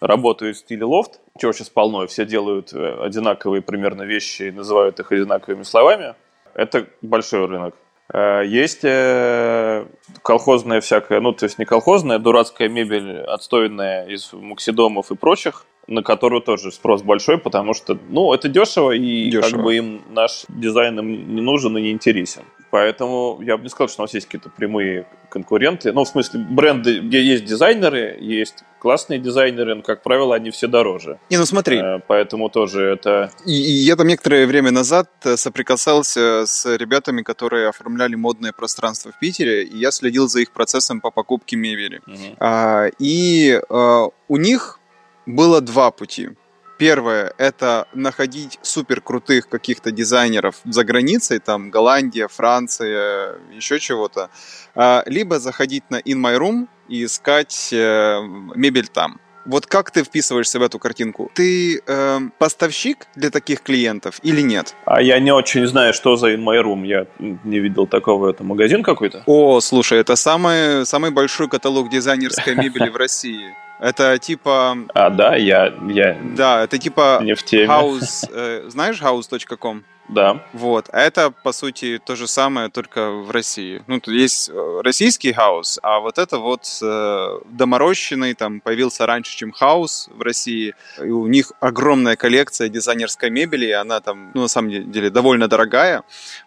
[0.00, 4.98] работают в стиле лофт, чего сейчас полно, все делают э, одинаковые примерно вещи и называют
[4.98, 6.14] их одинаковыми словами.
[6.54, 7.74] Это большой рынок.
[8.12, 9.86] Э, есть э,
[10.22, 16.02] колхозная всякая, ну, то есть не колхозная, дурацкая мебель, отстойная из муксидомов и прочих, на
[16.02, 19.50] которую тоже спрос большой, потому что, ну, это дешево, и дешево.
[19.50, 22.42] как бы им наш дизайн им не нужен и не интересен.
[22.70, 25.92] Поэтому я бы не сказал, что у нас есть какие-то прямые конкуренты.
[25.92, 30.68] Ну, в смысле, бренды, где есть дизайнеры, есть классные дизайнеры, но, как правило, они все
[30.68, 31.18] дороже.
[31.28, 31.76] Не, ну смотри.
[31.76, 33.30] Э, поэтому тоже это...
[33.44, 39.12] И, и я там некоторое время назад э, соприкасался с ребятами, которые оформляли модное пространство
[39.12, 42.00] в Питере, и я следил за их процессом по покупке мебели.
[42.06, 42.36] Угу.
[42.40, 44.80] А, и а, у них
[45.26, 46.30] было два пути.
[46.78, 54.30] Первое– это находить супер крутых каких-то дизайнеров за границей, там Голландия, Франция, еще чего-то,
[54.74, 58.20] а, либо заходить на In My Room и искать э,
[58.56, 59.20] мебель там.
[59.44, 61.30] Вот как ты вписываешься в эту картинку?
[61.34, 64.74] Ты э, поставщик для таких клиентов или нет?
[64.84, 66.86] А я не очень знаю, что за In My Room.
[66.86, 68.30] Я не видел такого.
[68.30, 69.22] Это магазин какой-то?
[69.26, 73.54] О, слушай, это самый, самый большой каталог дизайнерской мебели в России.
[73.82, 74.78] Это типа...
[74.94, 75.74] А, да, я...
[75.88, 77.18] я да, это типа...
[77.20, 77.66] Не в теме.
[77.66, 78.24] House...
[78.32, 79.82] Э, знаешь house.com?
[80.08, 80.44] Да.
[80.52, 80.88] Вот.
[80.92, 83.82] А это, по сути, то же самое, только в России.
[83.86, 89.36] Ну, тут есть э, российский Houzz, а вот это вот э, доморощенный, там, появился раньше,
[89.36, 90.74] чем Houzz в России.
[90.98, 95.48] И у них огромная коллекция дизайнерской мебели, и она там, ну, на самом деле, довольно
[95.48, 96.02] дорогая.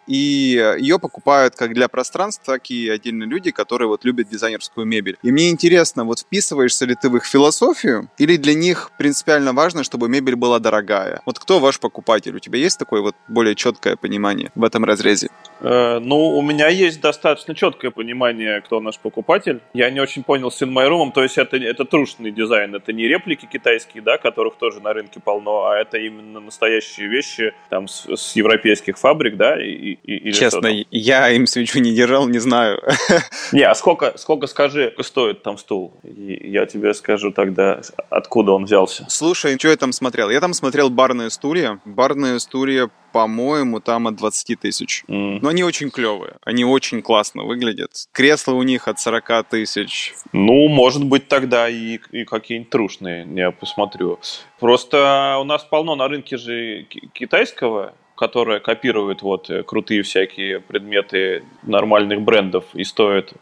[0.06, 5.18] И ее покупают как для пространства, так и отдельные люди, которые вот любят дизайнерскую мебель.
[5.22, 9.82] И мне интересно, вот вписываешься ли ты в их философию, или для них принципиально важно,
[9.82, 11.22] чтобы мебель была дорогая?
[11.26, 12.36] Вот кто ваш покупатель?
[12.36, 15.28] У тебя есть такой вот более четкое понимание в этом разрезе?
[15.60, 19.60] Э, ну, у меня есть достаточно четкое понимание, кто наш покупатель.
[19.72, 23.46] Я не очень понял с InMyRoom, то есть это, это трушный дизайн, это не реплики
[23.46, 28.36] китайские, да, которых тоже на рынке полно, а это именно настоящие вещи там с, с
[28.36, 32.82] европейских фабрик, да, и, и, Честно, я им свечу не держал, не знаю.
[33.52, 35.94] Не, а сколько, сколько, скажи, стоит там стул?
[36.02, 37.80] И я тебе скажу тогда,
[38.10, 39.06] откуда он взялся.
[39.08, 40.30] Слушай, что я там смотрел?
[40.30, 41.80] Я там смотрел барные стулья.
[41.84, 45.02] Барные стулья по-моему, там от 20 тысяч.
[45.08, 45.38] Mm.
[45.40, 47.92] Но они очень клевые, они очень классно выглядят.
[48.12, 50.12] Кресла у них от 40 тысяч.
[50.34, 54.18] Ну, может быть, тогда и, и какие-нибудь трушные, я посмотрю.
[54.60, 56.82] Просто у нас полно на рынке же
[57.14, 63.32] китайского, которое копирует вот э, крутые всякие предметы нормальных брендов и стоит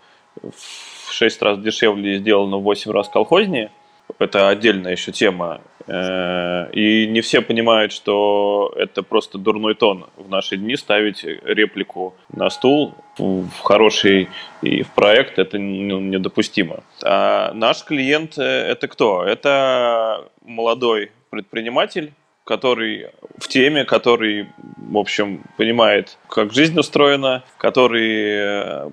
[0.40, 3.72] в 6 раз дешевле и сделано в 8 раз колхознее.
[4.20, 5.62] Это отдельная еще тема.
[5.86, 12.14] Э, и не все понимают, что это просто дурной тон в наши дни ставить реплику
[12.32, 14.28] на стул в хороший
[14.62, 16.80] и в проект это недопустимо.
[17.02, 19.24] А наш клиент это кто?
[19.24, 22.12] Это молодой предприниматель,
[22.44, 23.06] который
[23.38, 28.84] в теме, который, в общем, понимает, как жизнь устроена, который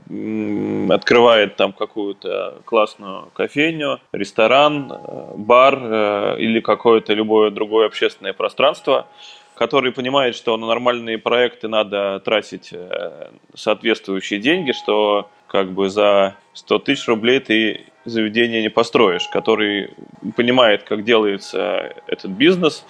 [0.94, 9.08] открывает там какую-то классную кофейню, ресторан, э, бар э, или какое-то любое другое общественное пространство,
[9.56, 16.36] который понимает, что на нормальные проекты надо тратить э, соответствующие деньги, что как бы за
[16.54, 19.92] 100 тысяч рублей ты заведение не построишь, который
[20.36, 22.86] понимает, как делается этот бизнес,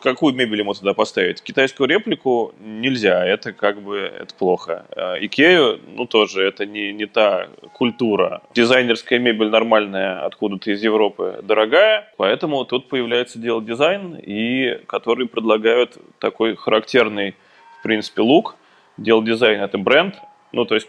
[0.00, 1.42] какую мебель ему туда поставить?
[1.42, 4.86] Китайскую реплику нельзя, это как бы это плохо.
[4.96, 8.42] А Икею, ну тоже, это не, не та культура.
[8.54, 15.98] Дизайнерская мебель нормальная откуда-то из Европы дорогая, поэтому тут появляется дело дизайн, и которые предлагают
[16.18, 17.34] такой характерный,
[17.80, 18.56] в принципе, лук.
[18.96, 20.16] Дело дизайн это бренд,
[20.52, 20.88] ну то есть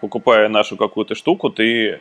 [0.00, 2.00] покупая нашу какую-то штуку, ты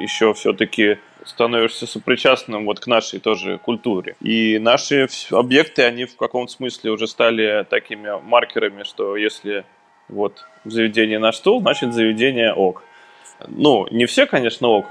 [0.00, 4.16] еще все-таки становишься сопричастным вот к нашей тоже культуре.
[4.20, 9.64] И наши объекты, они в каком-то смысле уже стали такими маркерами, что если
[10.08, 12.82] вот в заведении наш значит заведение ок.
[13.48, 14.86] Ну, не все, конечно, ок,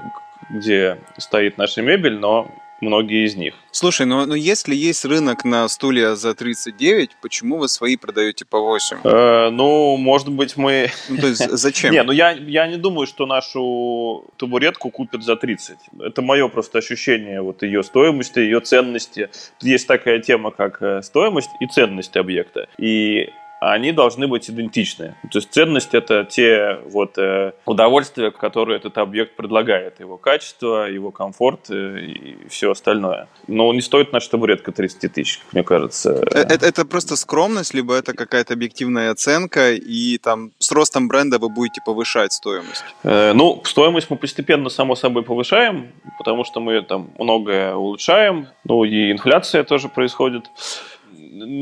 [0.50, 2.48] где стоит наша мебель, но
[2.84, 3.54] многие из них.
[3.72, 8.60] Слушай, ну, ну если есть рынок на стулья за 39, почему вы свои продаете по
[8.60, 8.98] 8?
[9.02, 10.90] Э, ну, может быть, мы...
[11.08, 11.92] Ну, то есть зачем?
[11.92, 15.76] Не, ну я, я не думаю, что нашу табуретку купят за 30.
[16.00, 19.30] Это мое просто ощущение вот ее стоимости, ее ценности.
[19.60, 22.68] Есть такая тема, как э, стоимость и ценность объекта.
[22.78, 23.30] И
[23.72, 25.14] они должны быть идентичны.
[25.30, 31.10] То есть ценность это те вот э, удовольствия, которые этот объект предлагает, его качество, его
[31.10, 33.28] комфорт э, и все остальное.
[33.46, 36.22] Но не стоит наша табуретка 30 тысяч, мне кажется.
[36.30, 41.38] Это, э, это просто скромность, либо это какая-то объективная оценка, и там с ростом бренда
[41.38, 42.84] вы будете повышать стоимость?
[43.02, 49.12] Ну, стоимость мы постепенно, само собой, повышаем, потому что мы там многое улучшаем, ну и
[49.12, 50.44] инфляция тоже происходит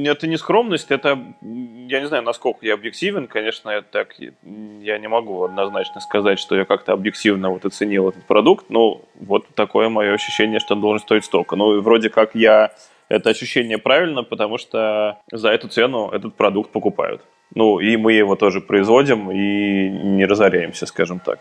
[0.04, 5.08] это не скромность, это, я не знаю, насколько я объективен, конечно, это так, я не
[5.08, 10.14] могу однозначно сказать, что я как-то объективно вот оценил этот продукт, но вот такое мое
[10.14, 11.56] ощущение, что он должен стоить столько.
[11.56, 12.72] Ну, вроде как я
[13.08, 17.22] это ощущение правильно, потому что за эту цену этот продукт покупают.
[17.54, 21.38] Ну, и мы его тоже производим и не разоряемся, скажем так.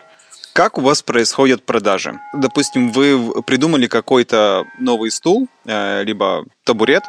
[0.52, 2.12] Как у вас происходят продажи?
[2.34, 7.04] Допустим, вы придумали какой-то новый стул, э, либо табурет,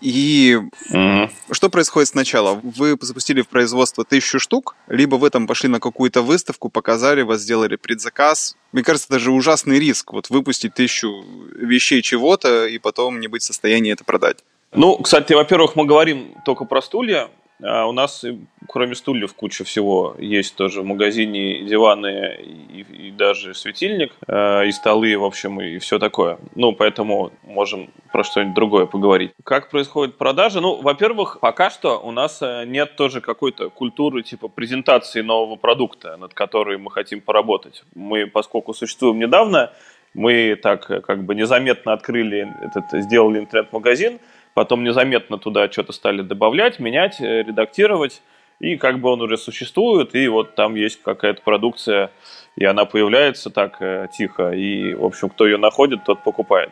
[0.00, 0.58] и
[0.92, 2.60] mm что происходит сначала?
[2.62, 7.40] Вы запустили в производство тысячу штук, либо вы там пошли на какую-то выставку, показали, вас
[7.40, 8.56] сделали предзаказ.
[8.72, 13.42] Мне кажется, это же ужасный риск, вот выпустить тысячу вещей чего-то и потом не быть
[13.42, 14.38] в состоянии это продать.
[14.72, 17.30] Ну, кстати, во-первых, мы говорим только про стулья,
[17.62, 18.24] а у нас,
[18.68, 20.14] кроме стульев, куча всего.
[20.18, 25.78] Есть тоже в магазине диваны и, и даже светильник, э, и столы, в общем, и
[25.78, 26.38] все такое.
[26.54, 29.32] Ну, поэтому можем про что-нибудь другое поговорить.
[29.42, 30.60] Как происходит продажа?
[30.60, 36.16] Ну, во-первых, пока что у нас э, нет тоже какой-то культуры типа презентации нового продукта,
[36.18, 37.84] над которой мы хотим поработать.
[37.94, 39.72] Мы, поскольку существуем недавно,
[40.12, 44.18] мы так как бы незаметно открыли этот, сделали интернет-магазин,
[44.56, 48.22] потом незаметно туда что-то стали добавлять, менять, э, редактировать,
[48.58, 52.10] и как бы он уже существует, и вот там есть какая-то продукция,
[52.56, 56.70] и она появляется так э, тихо, и, в общем, кто ее находит, тот покупает.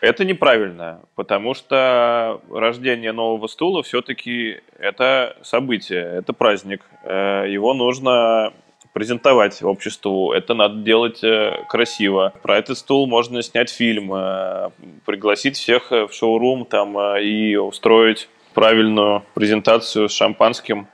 [0.00, 6.80] Это неправильно, потому что рождение нового стула все-таки это событие, это праздник.
[7.02, 8.54] Э, его нужно
[8.98, 12.32] презентовать обществу, это надо делать э, красиво.
[12.42, 14.70] Про этот стул можно снять фильм, э,
[15.06, 20.88] пригласить всех в шоурум там и устроить правильную презентацию с шампанским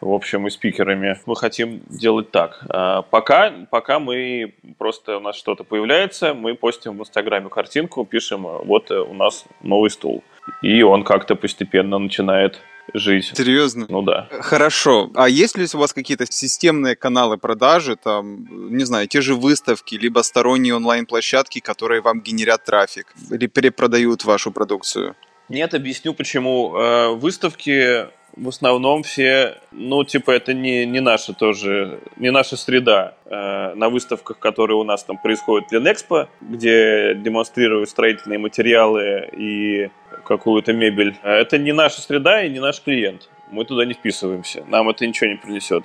[0.00, 1.18] в общем, и спикерами.
[1.26, 2.64] Мы хотим делать так.
[3.10, 8.90] Пока, пока мы просто у нас что-то появляется, мы постим в Инстаграме картинку, пишем, вот
[8.90, 10.24] у нас новый стул.
[10.62, 12.62] И он как-то постепенно начинает
[12.94, 13.32] жить.
[13.36, 13.86] Серьезно?
[13.88, 14.28] Ну да.
[14.30, 15.10] Хорошо.
[15.14, 19.94] А есть ли у вас какие-то системные каналы продажи, там, не знаю, те же выставки,
[19.94, 25.16] либо сторонние онлайн-площадки, которые вам генерят трафик или перепродают вашу продукцию?
[25.48, 26.76] Нет, объясню почему.
[26.76, 28.06] Э, выставки
[28.36, 33.14] в основном все, ну, типа, это не, не наша тоже, не наша среда.
[33.26, 39.90] Э, на выставках, которые у нас там происходят в Ленэкспо, где демонстрируют строительные материалы и
[40.24, 43.28] какую-то мебель, э, это не наша среда и не наш клиент.
[43.50, 45.84] Мы туда не вписываемся, нам это ничего не принесет.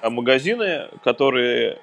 [0.00, 1.78] А магазины, которые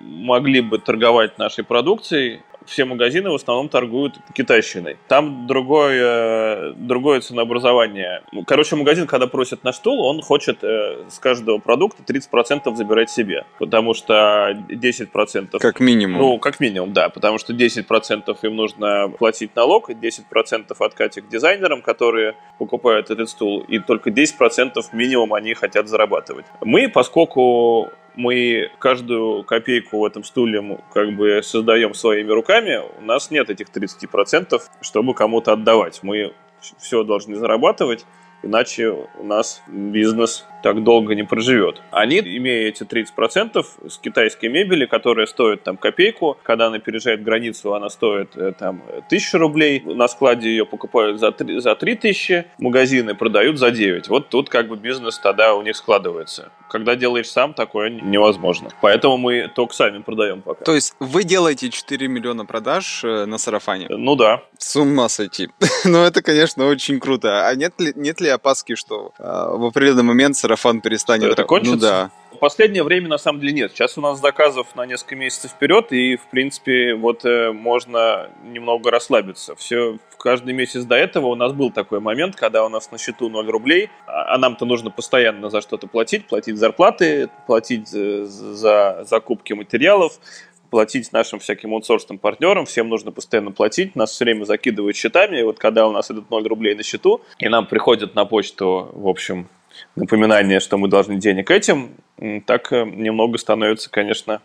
[0.00, 4.96] могли бы торговать нашей продукцией, все магазины в основном торгуют китайщиной.
[5.08, 8.22] Там другое, другое ценообразование.
[8.32, 13.10] Ну, короче, магазин, когда просит на стул, он хочет э, с каждого продукта 30% забирать
[13.10, 13.44] себе.
[13.58, 15.58] Потому что 10%...
[15.58, 16.20] Как минимум.
[16.20, 17.08] Ну, как минимум, да.
[17.08, 23.78] Потому что 10% им нужно платить налог, 10% откатить дизайнерам, которые покупают этот стул, и
[23.78, 26.44] только 10% минимум они хотят зарабатывать.
[26.60, 33.30] Мы, поскольку мы каждую копейку в этом стуле как бы создаем своими руками, у нас
[33.30, 36.00] нет этих 30%, чтобы кому-то отдавать.
[36.02, 36.32] Мы
[36.78, 38.04] все должны зарабатывать,
[38.42, 41.80] иначе у нас бизнес так долго не проживет.
[41.90, 47.74] Они, имея эти 30% с китайской мебели, которая стоит там копейку, когда она переезжает границу,
[47.74, 52.46] она стоит э, там тысячу рублей, на складе ее покупают за 3, за 3 тысячи,
[52.58, 54.08] магазины продают за 9.
[54.08, 56.50] Вот тут как бы бизнес тогда у них складывается.
[56.68, 58.68] Когда делаешь сам, такое невозможно.
[58.80, 60.64] Поэтому мы только сами продаем пока.
[60.64, 63.86] То есть вы делаете 4 миллиона продаж э, на сарафане?
[63.88, 64.42] Ну да.
[64.58, 65.48] С ума сойти.
[65.84, 67.48] ну это, конечно, очень круто.
[67.48, 71.30] А нет ли, нет ли опаски, что э, в определенный момент сарафан перестанет...
[71.30, 71.76] Это кончится?
[71.76, 72.10] Ну да.
[72.32, 73.72] В последнее время, на самом деле, нет.
[73.72, 78.90] Сейчас у нас заказов на несколько месяцев вперед, и, в принципе, вот э, можно немного
[78.90, 79.56] расслабиться.
[79.56, 82.98] Все, в каждый месяц до этого у нас был такой момент, когда у нас на
[82.98, 88.24] счету 0 рублей, а, а нам-то нужно постоянно за что-то платить, платить зарплаты, платить э,
[88.24, 90.12] за закупки материалов,
[90.70, 95.42] платить нашим всяким аутсорсным партнерам, всем нужно постоянно платить, нас все время закидывают счетами, и
[95.42, 99.08] вот когда у нас этот 0 рублей на счету, и нам приходит на почту, в
[99.08, 99.48] общем,
[99.96, 101.90] напоминание, что мы должны денег этим,
[102.46, 104.40] так э, немного становится, конечно,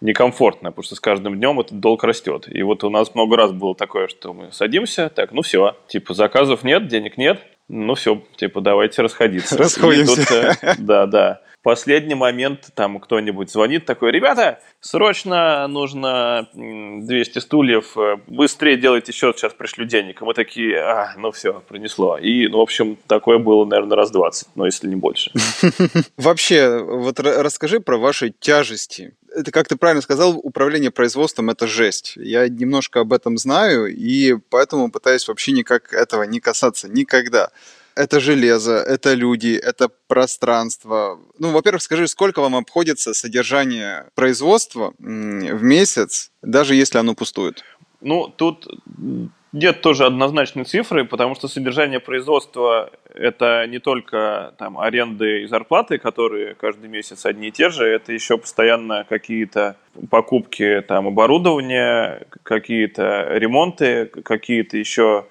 [0.00, 2.46] некомфортно, потому что с каждым днем этот долг растет.
[2.48, 6.14] И вот у нас много раз было такое, что мы садимся, так, ну все, типа
[6.14, 9.56] заказов нет, денег нет, ну все, типа давайте расходиться.
[9.56, 10.16] Расходимся.
[10.16, 10.30] Тут,
[10.62, 18.18] э, да, да последний момент там кто-нибудь звонит такой, ребята, срочно нужно 200 стульев, э,
[18.28, 20.22] быстрее делайте счет, сейчас пришлю денег.
[20.22, 22.18] И мы такие, а, ну все, принесло.
[22.18, 25.32] И, ну, в общем, такое было, наверное, раз 20, но если не больше.
[26.16, 32.12] Вообще, вот расскажи про ваши тяжести это, как ты правильно сказал, управление производством– это жесть.
[32.16, 37.50] Я немножко об этом знаю, и поэтому пытаюсь вообще никак этого не касаться никогда
[37.96, 41.18] это железо, это люди, это пространство.
[41.38, 47.64] Ну, во-первых, скажи, сколько вам обходится содержание производства в месяц, даже если оно пустует?
[48.00, 48.68] Ну, тут
[49.52, 55.96] нет тоже однозначной цифры, потому что содержание производства– это не только там, аренды и зарплаты,
[55.96, 59.76] которые каждый месяц одни и те же, это еще постоянно какие-то
[60.10, 65.26] покупки там, оборудования, какие-то ремонты, какие-то еще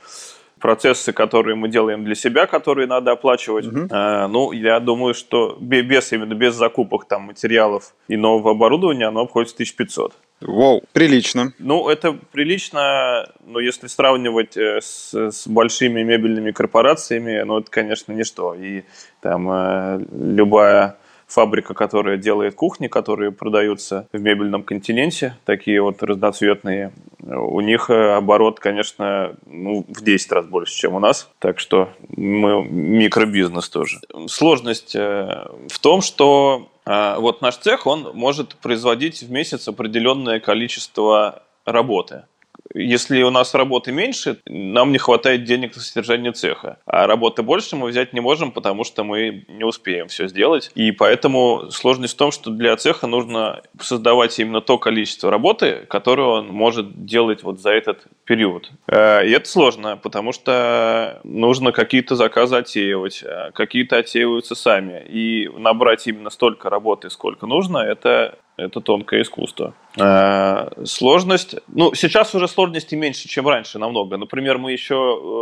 [0.66, 3.68] процессы, которые мы делаем для себя, которые надо оплачивать.
[3.68, 3.88] Угу.
[3.92, 9.22] А, ну, я думаю, что без именно без закупок там материалов и нового оборудования оно
[9.22, 10.14] обходится 1500.
[10.42, 11.54] Вау, прилично.
[11.60, 18.12] Ну, это прилично, но если сравнивать э, с, с большими мебельными корпорациями, ну, это, конечно,
[18.14, 18.56] ничто.
[18.56, 18.86] И
[19.22, 20.98] там э, любая
[21.28, 26.92] фабрика, которая делает кухни, которые продаются в мебельном континенте, такие вот разноцветные.
[27.24, 31.30] У них э, оборот, конечно, ну, в 10 раз больше, чем у нас.
[31.40, 34.00] Так что мы микробизнес тоже.
[34.28, 40.40] Сложность э, в том, что э, вот наш цех, он может производить в месяц определенное
[40.40, 42.26] количество работы.
[42.74, 46.78] Если у нас работы меньше, нам не хватает денег на содержание цеха.
[46.86, 50.72] А работы больше мы взять не можем, потому что мы не успеем все сделать.
[50.76, 56.28] И поэтому сложность в том, что для цеха нужно создавать именно то количество работы, которое
[56.28, 58.72] он может делать вот за этот период.
[58.88, 65.04] Э, и это сложно, потому что нужно какие-то заказы отсеивать, э, какие-то отсеиваются сами.
[65.08, 69.74] И набрать именно столько работы, сколько нужно, это это тонкое искусство.
[69.98, 74.18] Э, сложность, ну, сейчас уже сложности меньше, чем раньше, намного.
[74.18, 74.96] Например, мы еще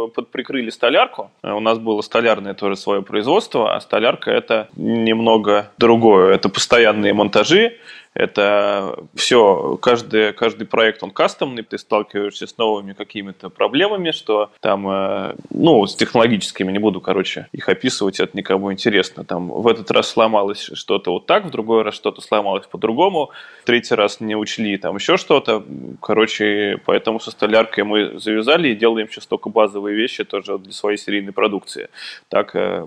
[0.09, 1.31] э, подприкрыли столярку.
[1.43, 6.33] Э, у нас было столярное тоже свое производство, а столярка это немного другое.
[6.33, 7.77] Это постоянные монтажи,
[8.13, 14.87] это все, каждый, каждый проект, он кастомный, ты сталкиваешься с новыми какими-то проблемами, что там,
[14.87, 19.23] э, ну, с технологическими, не буду, короче, их описывать, это никому интересно.
[19.23, 23.65] Там в этот раз сломалось что-то вот так, в другой раз что-то сломалось по-другому, в
[23.65, 25.63] третий раз не учли там еще что-то.
[26.01, 30.97] Короче, поэтому со столяркой мы завязали и делаем сейчас только базовые вещи тоже для своей
[30.97, 31.89] серийной продукции.
[32.29, 32.85] Так, э,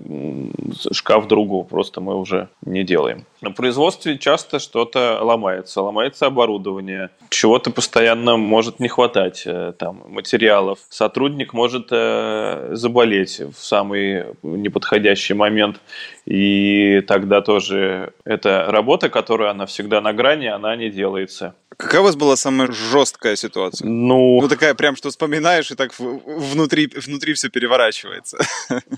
[0.91, 3.25] шкаф другу просто мы уже не делаем.
[3.41, 10.79] На производстве часто что-то ломается, ломается оборудование, чего-то постоянно может не хватать, э, там, материалов.
[10.89, 15.79] Сотрудник может э, заболеть в самый неподходящий момент,
[16.27, 21.55] и тогда тоже эта работа, которая она всегда на грани, она не делается.
[21.77, 23.87] Какая у вас была самая жесткая ситуация?
[23.87, 28.39] Ну, ну такая прям, что вспоминаешь, и так внутри, внутри все переворачивается.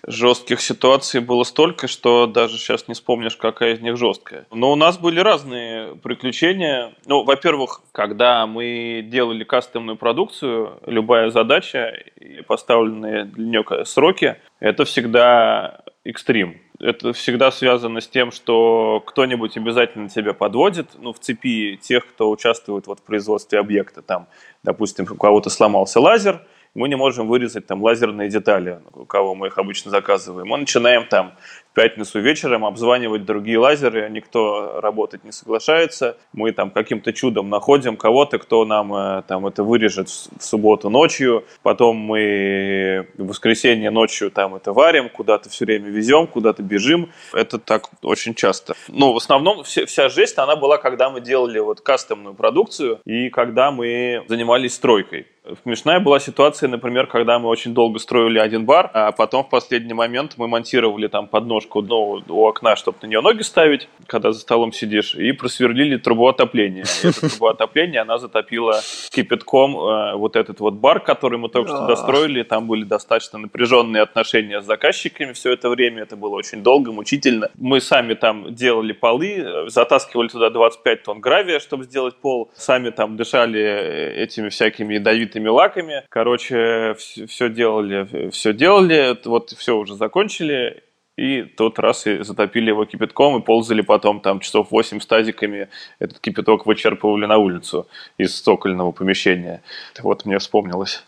[0.07, 4.47] Жестких ситуаций было столько, что даже сейчас не вспомнишь, какая из них жесткая.
[4.51, 6.93] Но у нас были разные приключения.
[7.05, 14.85] Ну, во-первых, когда мы делали кастомную продукцию, любая задача и поставленные для нее сроки, это
[14.85, 21.77] всегда экстрим это всегда связано с тем, что кто-нибудь обязательно тебя подводит, ну, в цепи
[21.81, 24.01] тех, кто участвует вот в производстве объекта.
[24.01, 24.27] Там,
[24.63, 26.41] допустим, у кого-то сломался лазер,
[26.75, 30.47] мы не можем вырезать там лазерные детали, у кого мы их обычно заказываем.
[30.47, 31.33] Мы начинаем там
[31.79, 36.17] пятницу вечером обзванивать другие лазеры, никто работать не соглашается.
[36.33, 41.45] Мы там каким-то чудом находим кого-то, кто нам э, там это вырежет в субботу ночью.
[41.63, 47.11] Потом мы в воскресенье ночью там это варим, куда-то все время везем, куда-то бежим.
[47.33, 48.73] Это так очень часто.
[48.89, 53.29] Но в основном вся, вся жесть, она была, когда мы делали вот кастомную продукцию и
[53.29, 55.27] когда мы занимались стройкой.
[55.63, 59.93] Смешная была ситуация, например, когда мы очень долго строили один бар, а потом в последний
[59.93, 64.31] момент мы монтировали там подножку дорожку ну, у окна, чтобы на нее ноги ставить, когда
[64.31, 66.85] за столом сидишь, и просверлили трубу отопления.
[67.03, 71.69] И эта труба отопления, она затопила кипятком э, вот этот вот бар, который мы только
[71.69, 72.43] что достроили.
[72.43, 76.03] Там были достаточно напряженные отношения с заказчиками все это время.
[76.03, 77.49] Это было очень долго, мучительно.
[77.55, 82.49] Мы сами там делали полы, затаскивали туда 25 тонн гравия, чтобы сделать пол.
[82.55, 86.03] Сами там дышали э, этими всякими ядовитыми лаками.
[86.09, 89.17] Короче, все делали, все делали.
[89.25, 90.83] Вот все уже закончили
[91.19, 95.67] и тот раз и затопили его кипятком, и ползали потом там часов 8 стазиками,
[95.99, 99.61] этот кипяток вычерпывали на улицу из цокольного помещения.
[100.01, 101.03] Вот мне вспомнилось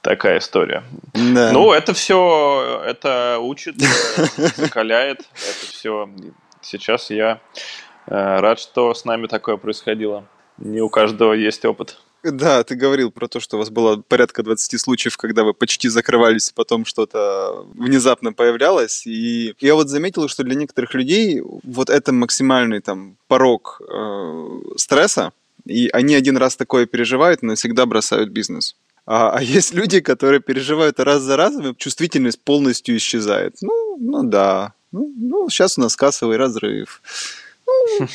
[0.00, 0.82] такая история.
[1.12, 1.52] Да.
[1.52, 3.76] Ну, это все, это учит,
[4.56, 6.08] закаляет, это все.
[6.62, 7.40] Сейчас я
[8.06, 10.24] э, рад, что с нами такое происходило.
[10.56, 11.98] Не у каждого есть опыт.
[12.22, 15.88] Да, ты говорил про то, что у вас было порядка 20 случаев, когда вы почти
[15.88, 19.06] закрывались, потом что-то внезапно появлялось.
[19.06, 25.32] И я вот заметил, что для некоторых людей вот это максимальный там порог э, стресса,
[25.64, 28.76] и они один раз такое переживают, но всегда бросают бизнес.
[29.06, 33.56] А, а есть люди, которые переживают раз за разом, и чувствительность полностью исчезает.
[33.62, 34.74] Ну, ну да.
[34.92, 37.00] Ну, ну, сейчас у нас кассовый разрыв.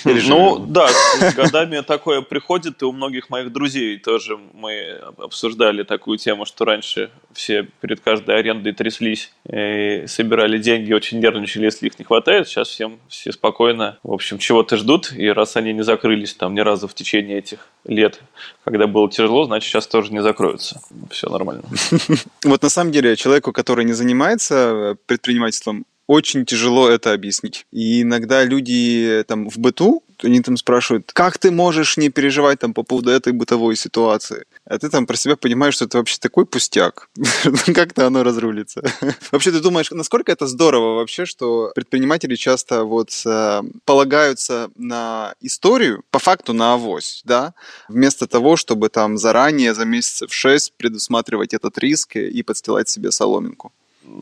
[0.05, 6.17] Ну, да, с годами такое приходит, и у многих моих друзей тоже мы обсуждали такую
[6.17, 11.99] тему, что раньше все перед каждой арендой тряслись и собирали деньги, очень нервничали, если их
[11.99, 12.47] не хватает.
[12.47, 16.61] Сейчас всем все спокойно, в общем, чего-то ждут, и раз они не закрылись там ни
[16.61, 18.21] разу в течение этих лет,
[18.63, 20.81] когда было тяжело, значит, сейчас тоже не закроются.
[21.09, 21.63] Все нормально.
[22.43, 27.65] Вот на самом деле человеку, который не занимается предпринимательством, очень тяжело это объяснить.
[27.71, 32.73] И иногда люди там в быту, они там спрашивают, как ты можешь не переживать там
[32.73, 34.45] по поводу этой бытовой ситуации?
[34.65, 37.09] А ты там про себя понимаешь, что это вообще такой пустяк.
[37.73, 38.81] Как-то оно разрулится.
[39.31, 46.03] Вообще, ты думаешь, насколько это здорово вообще, что предприниматели часто вот э, полагаются на историю,
[46.11, 47.53] по факту на авось, да,
[47.89, 53.71] вместо того, чтобы там заранее за месяцев шесть предусматривать этот риск и подстилать себе соломинку.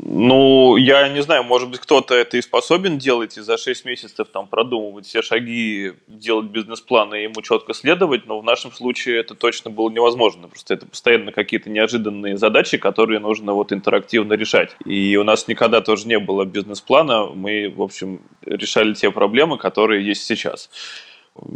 [0.01, 4.27] Ну, я не знаю, может быть, кто-то это и способен делать, и за 6 месяцев
[4.27, 9.35] там продумывать все шаги, делать бизнес-план и ему четко следовать, но в нашем случае это
[9.35, 10.47] точно было невозможно.
[10.47, 14.75] Просто это постоянно какие-то неожиданные задачи, которые нужно вот интерактивно решать.
[14.83, 20.03] И у нас никогда тоже не было бизнес-плана, мы, в общем, решали те проблемы, которые
[20.03, 20.71] есть сейчас.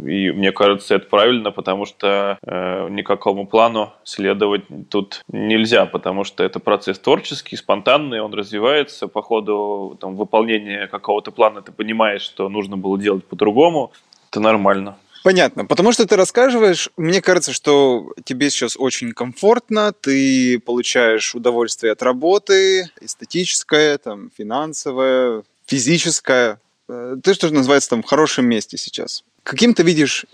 [0.04, 6.42] И мне кажется, это правильно, потому что э, никакому плану следовать тут нельзя, потому что
[6.42, 9.06] это процесс творческий, спонтанный, он развивается.
[9.06, 13.92] По ходу там, выполнения какого-то плана ты понимаешь, что нужно было делать по-другому.
[14.30, 14.96] Это нормально.
[15.24, 15.64] Понятно.
[15.64, 22.02] Потому что ты рассказываешь, мне кажется, что тебе сейчас очень комфортно, ты получаешь удовольствие от
[22.02, 26.60] работы, эстетическое, там, финансовое, физическое.
[26.88, 29.24] Э, ты, что называется, там, в хорошем месте сейчас.
[29.42, 30.26] Каким ты видишь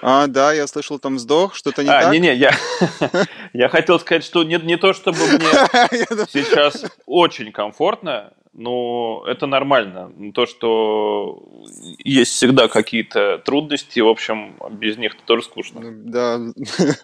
[0.00, 2.12] а, да, я слышал, там сдох, что-то не а, так.
[2.12, 2.52] Не-не, я,
[3.52, 5.38] я хотел сказать, что не, не то, чтобы мне
[6.32, 10.12] сейчас очень комфортно, но это нормально.
[10.34, 11.42] То, что
[11.98, 15.80] есть всегда какие-то трудности, в общем, без них тоже скучно.
[15.80, 16.40] Ну, да,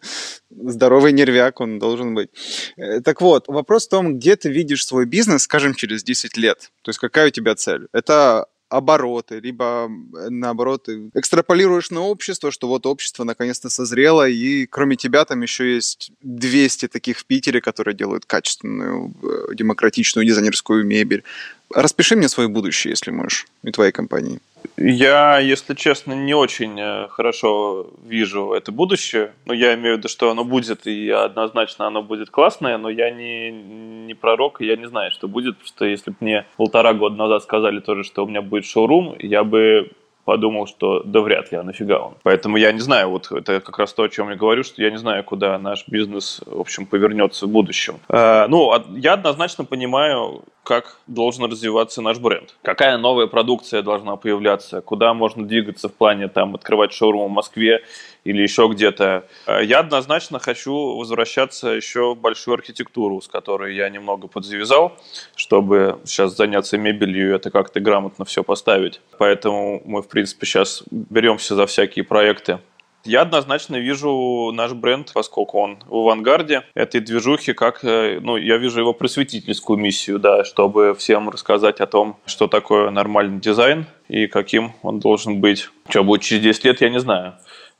[0.51, 2.31] здоровый нервяк он должен быть.
[2.77, 6.71] Э, так вот, вопрос в том, где ты видишь свой бизнес, скажем, через 10 лет.
[6.83, 7.89] То есть какая у тебя цель?
[7.93, 9.89] Это обороты, либо
[10.31, 16.13] наоборот экстраполируешь на общество, что вот общество наконец-то созрело, и кроме тебя там еще есть
[16.23, 21.25] 200 таких в Питере, которые делают качественную, э, демократичную дизайнерскую мебель.
[21.73, 24.41] Распиши мне свое будущее, если можешь, и твоей компании.
[24.77, 29.33] Я, если честно, не очень э, хорошо вижу это будущее.
[29.45, 33.11] Ну, я имею в виду, что оно будет, и однозначно оно будет классное, но я
[33.11, 36.93] не, не пророк, и я не знаю, что будет, потому что если бы мне полтора
[36.95, 39.91] года назад сказали тоже, что у меня будет шоурум, я бы
[40.25, 42.15] подумал, что да вряд ли, а нафига он.
[42.23, 44.91] Поэтому я не знаю, вот это как раз то, о чем я говорю, что я
[44.91, 48.01] не знаю, куда наш бизнес, в общем, повернется в будущем.
[48.09, 52.57] Э, ну, я однозначно понимаю, как должен развиваться наш бренд.
[52.63, 57.83] Какая новая продукция должна появляться, куда можно двигаться в плане там открывать шоурум в Москве
[58.25, 59.27] или еще где-то.
[59.47, 64.97] Э, я однозначно хочу возвращаться еще в большую архитектуру, с которой я немного подзавязал,
[65.37, 69.01] чтобы сейчас заняться мебелью и это как-то грамотно все поставить.
[69.19, 72.59] Поэтому мы, в принципе, сейчас беремся за всякие проекты
[73.05, 78.57] я однозначно вижу наш бренд, поскольку он в авангарде этой движухи, как, э, ну, я
[78.57, 84.27] вижу его просветительскую миссию, да, чтобы всем рассказать о том, что такое нормальный дизайн и
[84.27, 85.69] каким он должен быть.
[85.89, 87.35] Что будет через 10 лет, я не знаю.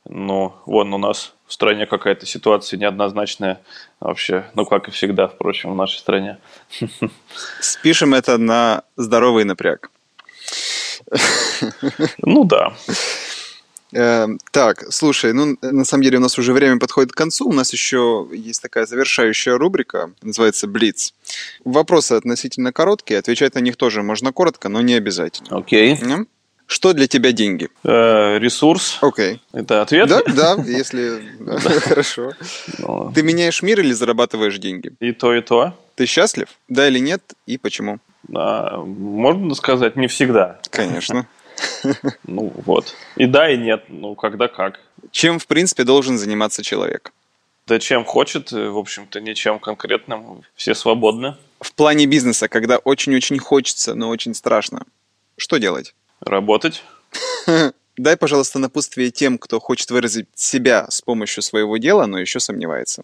[0.07, 3.61] Но вон у нас в стране какая-то ситуация неоднозначная
[3.99, 6.37] вообще, ну, как и всегда, впрочем, в нашей стране.
[7.59, 9.91] Спишем это на здоровый напряг.
[12.19, 12.73] Ну да.
[13.93, 17.47] Э, так, слушай, ну, на самом деле у нас уже время подходит к концу.
[17.47, 21.13] У нас еще есть такая завершающая рубрика, называется «Блиц».
[21.63, 25.57] Вопросы относительно короткие, отвечать на них тоже можно коротко, но не обязательно.
[25.57, 25.93] Окей.
[25.93, 26.27] Okay.
[26.67, 27.69] Что для тебя деньги?
[27.83, 28.97] Э, ресурс.
[29.01, 29.35] Окей.
[29.35, 29.39] Okay.
[29.53, 30.09] Это ответ?
[30.09, 31.21] Да, да, если...
[31.79, 32.31] Хорошо.
[32.79, 33.11] Ну.
[33.13, 34.91] Ты меняешь мир или зарабатываешь деньги?
[34.99, 35.77] И то, и то.
[35.95, 36.47] Ты счастлив?
[36.67, 37.21] Да или нет?
[37.45, 37.99] И почему?
[38.33, 40.59] А, можно сказать, не всегда.
[40.69, 41.27] Конечно.
[42.27, 42.93] Ну вот.
[43.15, 43.85] И да, и нет.
[43.87, 44.81] Ну, когда как.
[45.11, 47.13] Чем, в принципе, должен заниматься человек?
[47.67, 50.43] Да чем хочет, э, в общем-то, ничем конкретным.
[50.55, 51.37] Все свободны.
[51.61, 54.83] В плане бизнеса, когда очень-очень хочется, но очень страшно,
[55.37, 55.95] что делать?
[56.19, 56.83] Работать.
[57.97, 63.03] Дай, пожалуйста, напутствие тем, кто хочет выразить себя с помощью своего дела, но еще сомневается.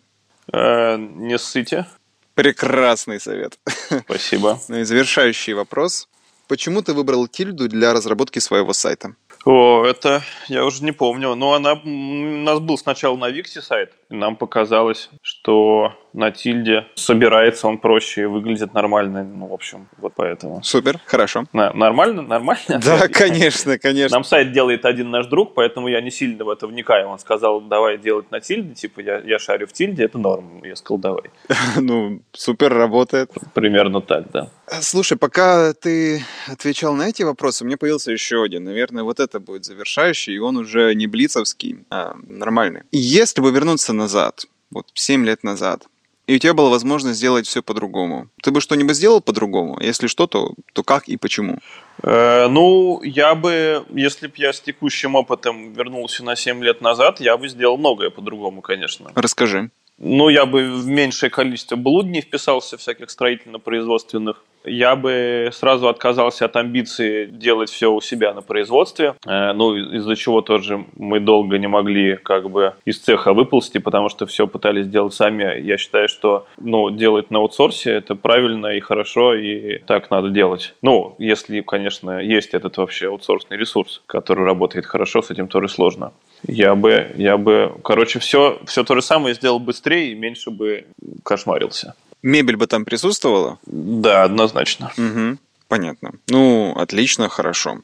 [0.51, 1.85] Э, не ссыте.
[2.33, 3.59] Прекрасный совет.
[4.05, 4.59] Спасибо.
[4.67, 6.07] Ну и завершающий вопрос.
[6.47, 9.15] Почему ты выбрал тильду для разработки своего сайта?
[9.45, 11.35] О, это я уже не помню.
[11.35, 17.67] Но она у нас был сначала на Виксе сайт, нам показалось, что на тильде собирается
[17.67, 19.23] он проще и выглядит нормально.
[19.23, 20.61] Ну, в общем, вот поэтому.
[20.63, 21.45] Супер, хорошо.
[21.53, 22.79] На, нормально, нормально?
[22.83, 24.15] Да, конечно, конечно.
[24.15, 27.07] Нам сайт делает один наш друг, поэтому я не сильно в это вникаю.
[27.07, 30.63] Он сказал, давай делать на тильде, типа я, я шарю в тильде, это норм.
[30.63, 31.23] Я сказал, давай.
[31.81, 33.31] Ну, супер, работает.
[33.53, 34.49] Примерно так, да.
[34.81, 38.63] Слушай, пока ты отвечал на эти вопросы, мне появился еще один.
[38.63, 42.83] Наверное, вот это будет завершающий, и он уже не блицовский, а нормальный.
[42.91, 45.87] Если бы вернуться назад, вот 7 лет назад,
[46.27, 48.27] и у тебя была возможность сделать все по-другому.
[48.41, 49.77] Ты бы что-нибудь сделал по-другому?
[49.81, 51.57] Если что, то, то как и почему?
[52.03, 57.19] Э, ну, я бы, если бы я с текущим опытом вернулся на 7 лет назад,
[57.19, 59.11] я бы сделал многое по-другому, конечно.
[59.15, 59.71] Расскажи.
[60.03, 64.43] Ну, я бы в меньшее количество блудней вписался, всяких строительно-производственных.
[64.65, 69.13] я бы сразу отказался от амбиции делать все у себя на производстве.
[69.27, 74.09] Э, ну, из-за чего тоже мы долго не могли как бы из цеха выползти, потому
[74.09, 75.61] что все пытались делать сами.
[75.61, 80.73] Я считаю, что ну, делать на аутсорсе это правильно и хорошо, и так надо делать.
[80.81, 86.11] Ну, если, конечно, есть этот вообще аутсорсный ресурс, который работает хорошо, с этим тоже сложно.
[86.47, 90.85] Я бы, я бы, короче, все, все то же самое сделал быстрее и меньше бы
[91.23, 91.95] кошмарился.
[92.23, 93.59] Мебель бы там присутствовала?
[93.65, 94.91] Да, однозначно.
[94.97, 95.37] Угу,
[95.67, 96.13] понятно.
[96.27, 97.81] Ну, отлично, хорошо.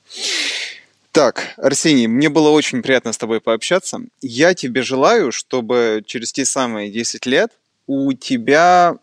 [1.12, 4.02] Так, Арсений, мне было очень приятно с тобой пообщаться.
[4.22, 7.52] Я тебе желаю, чтобы через те самые 10 лет
[7.88, 8.98] у тебя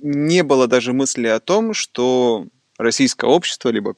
[0.00, 2.46] не было даже мысли о том, что
[2.78, 3.94] российское общество, либо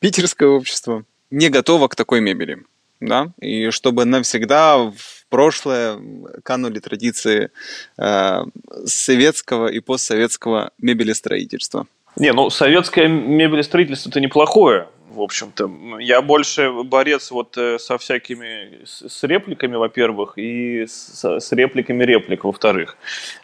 [0.00, 2.64] питерское общество не готово к такой мебели.
[3.00, 3.28] Да?
[3.40, 5.98] И чтобы навсегда в прошлое
[6.42, 7.50] канули традиции
[7.98, 8.40] э,
[8.86, 11.86] советского и постсоветского мебелестроительства.
[12.16, 15.98] Не, ну советское мебелестроительство это неплохое в общем-то.
[16.00, 22.44] Я больше борец вот э, со всякими, с репликами, во-первых, и с, с репликами реплик,
[22.44, 22.96] во-вторых.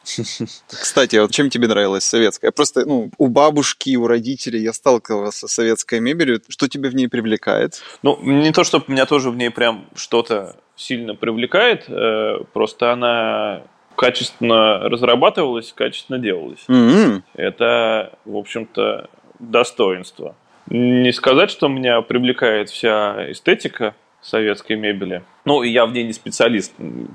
[0.68, 2.50] Кстати, а вот чем тебе нравилась советская?
[2.50, 6.40] Просто, ну, у бабушки, у родителей я сталкивался с советской мебелью.
[6.48, 7.82] Что тебя в ней привлекает?
[8.02, 13.62] Ну, не то, чтобы меня тоже в ней прям что-то сильно привлекает, э, просто она
[13.96, 16.64] качественно разрабатывалась, качественно делалась.
[16.68, 17.22] Mm-hmm.
[17.34, 20.36] Это, в общем-то, достоинство.
[20.70, 25.22] Не сказать, что меня привлекает вся эстетика советской мебели.
[25.44, 26.72] Ну, я в ней не специалист,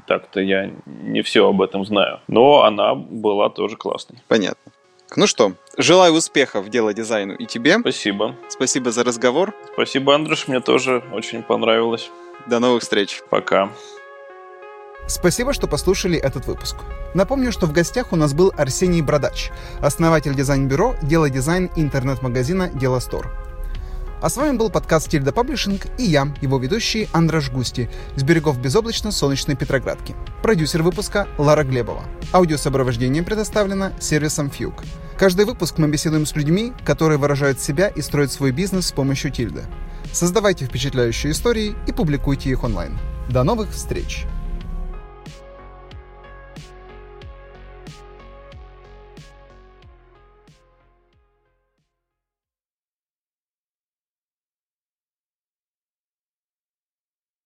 [0.08, 2.20] так-то я не все об этом знаю.
[2.28, 4.20] Но она была тоже классной.
[4.28, 4.72] Понятно.
[5.16, 7.80] Ну что, желаю успехов в дело дизайну и тебе.
[7.80, 8.36] Спасибо.
[8.50, 9.54] Спасибо за разговор.
[9.74, 12.10] Спасибо, Андрюш, мне тоже очень понравилось.
[12.48, 13.22] До новых встреч.
[13.30, 13.70] Пока.
[15.08, 16.78] Спасибо, что послушали этот выпуск.
[17.14, 23.00] Напомню, что в гостях у нас был Арсений Бродач, основатель дизайн-бюро «Дело дизайн» интернет-магазина «Дело
[23.00, 23.45] Стор».
[24.22, 28.60] А с вами был подкаст Тильда Паблишинг и я, его ведущий Андраш Густи, с берегов
[28.60, 30.16] безоблачно-солнечной Петроградки.
[30.42, 32.06] Продюсер выпуска Лара Глебова.
[32.32, 34.84] Аудиосопровождение предоставлено сервисом Фьюг.
[35.18, 39.32] Каждый выпуск мы беседуем с людьми, которые выражают себя и строят свой бизнес с помощью
[39.32, 39.64] Тильды.
[40.12, 42.98] Создавайте впечатляющие истории и публикуйте их онлайн.
[43.30, 44.26] До новых встреч!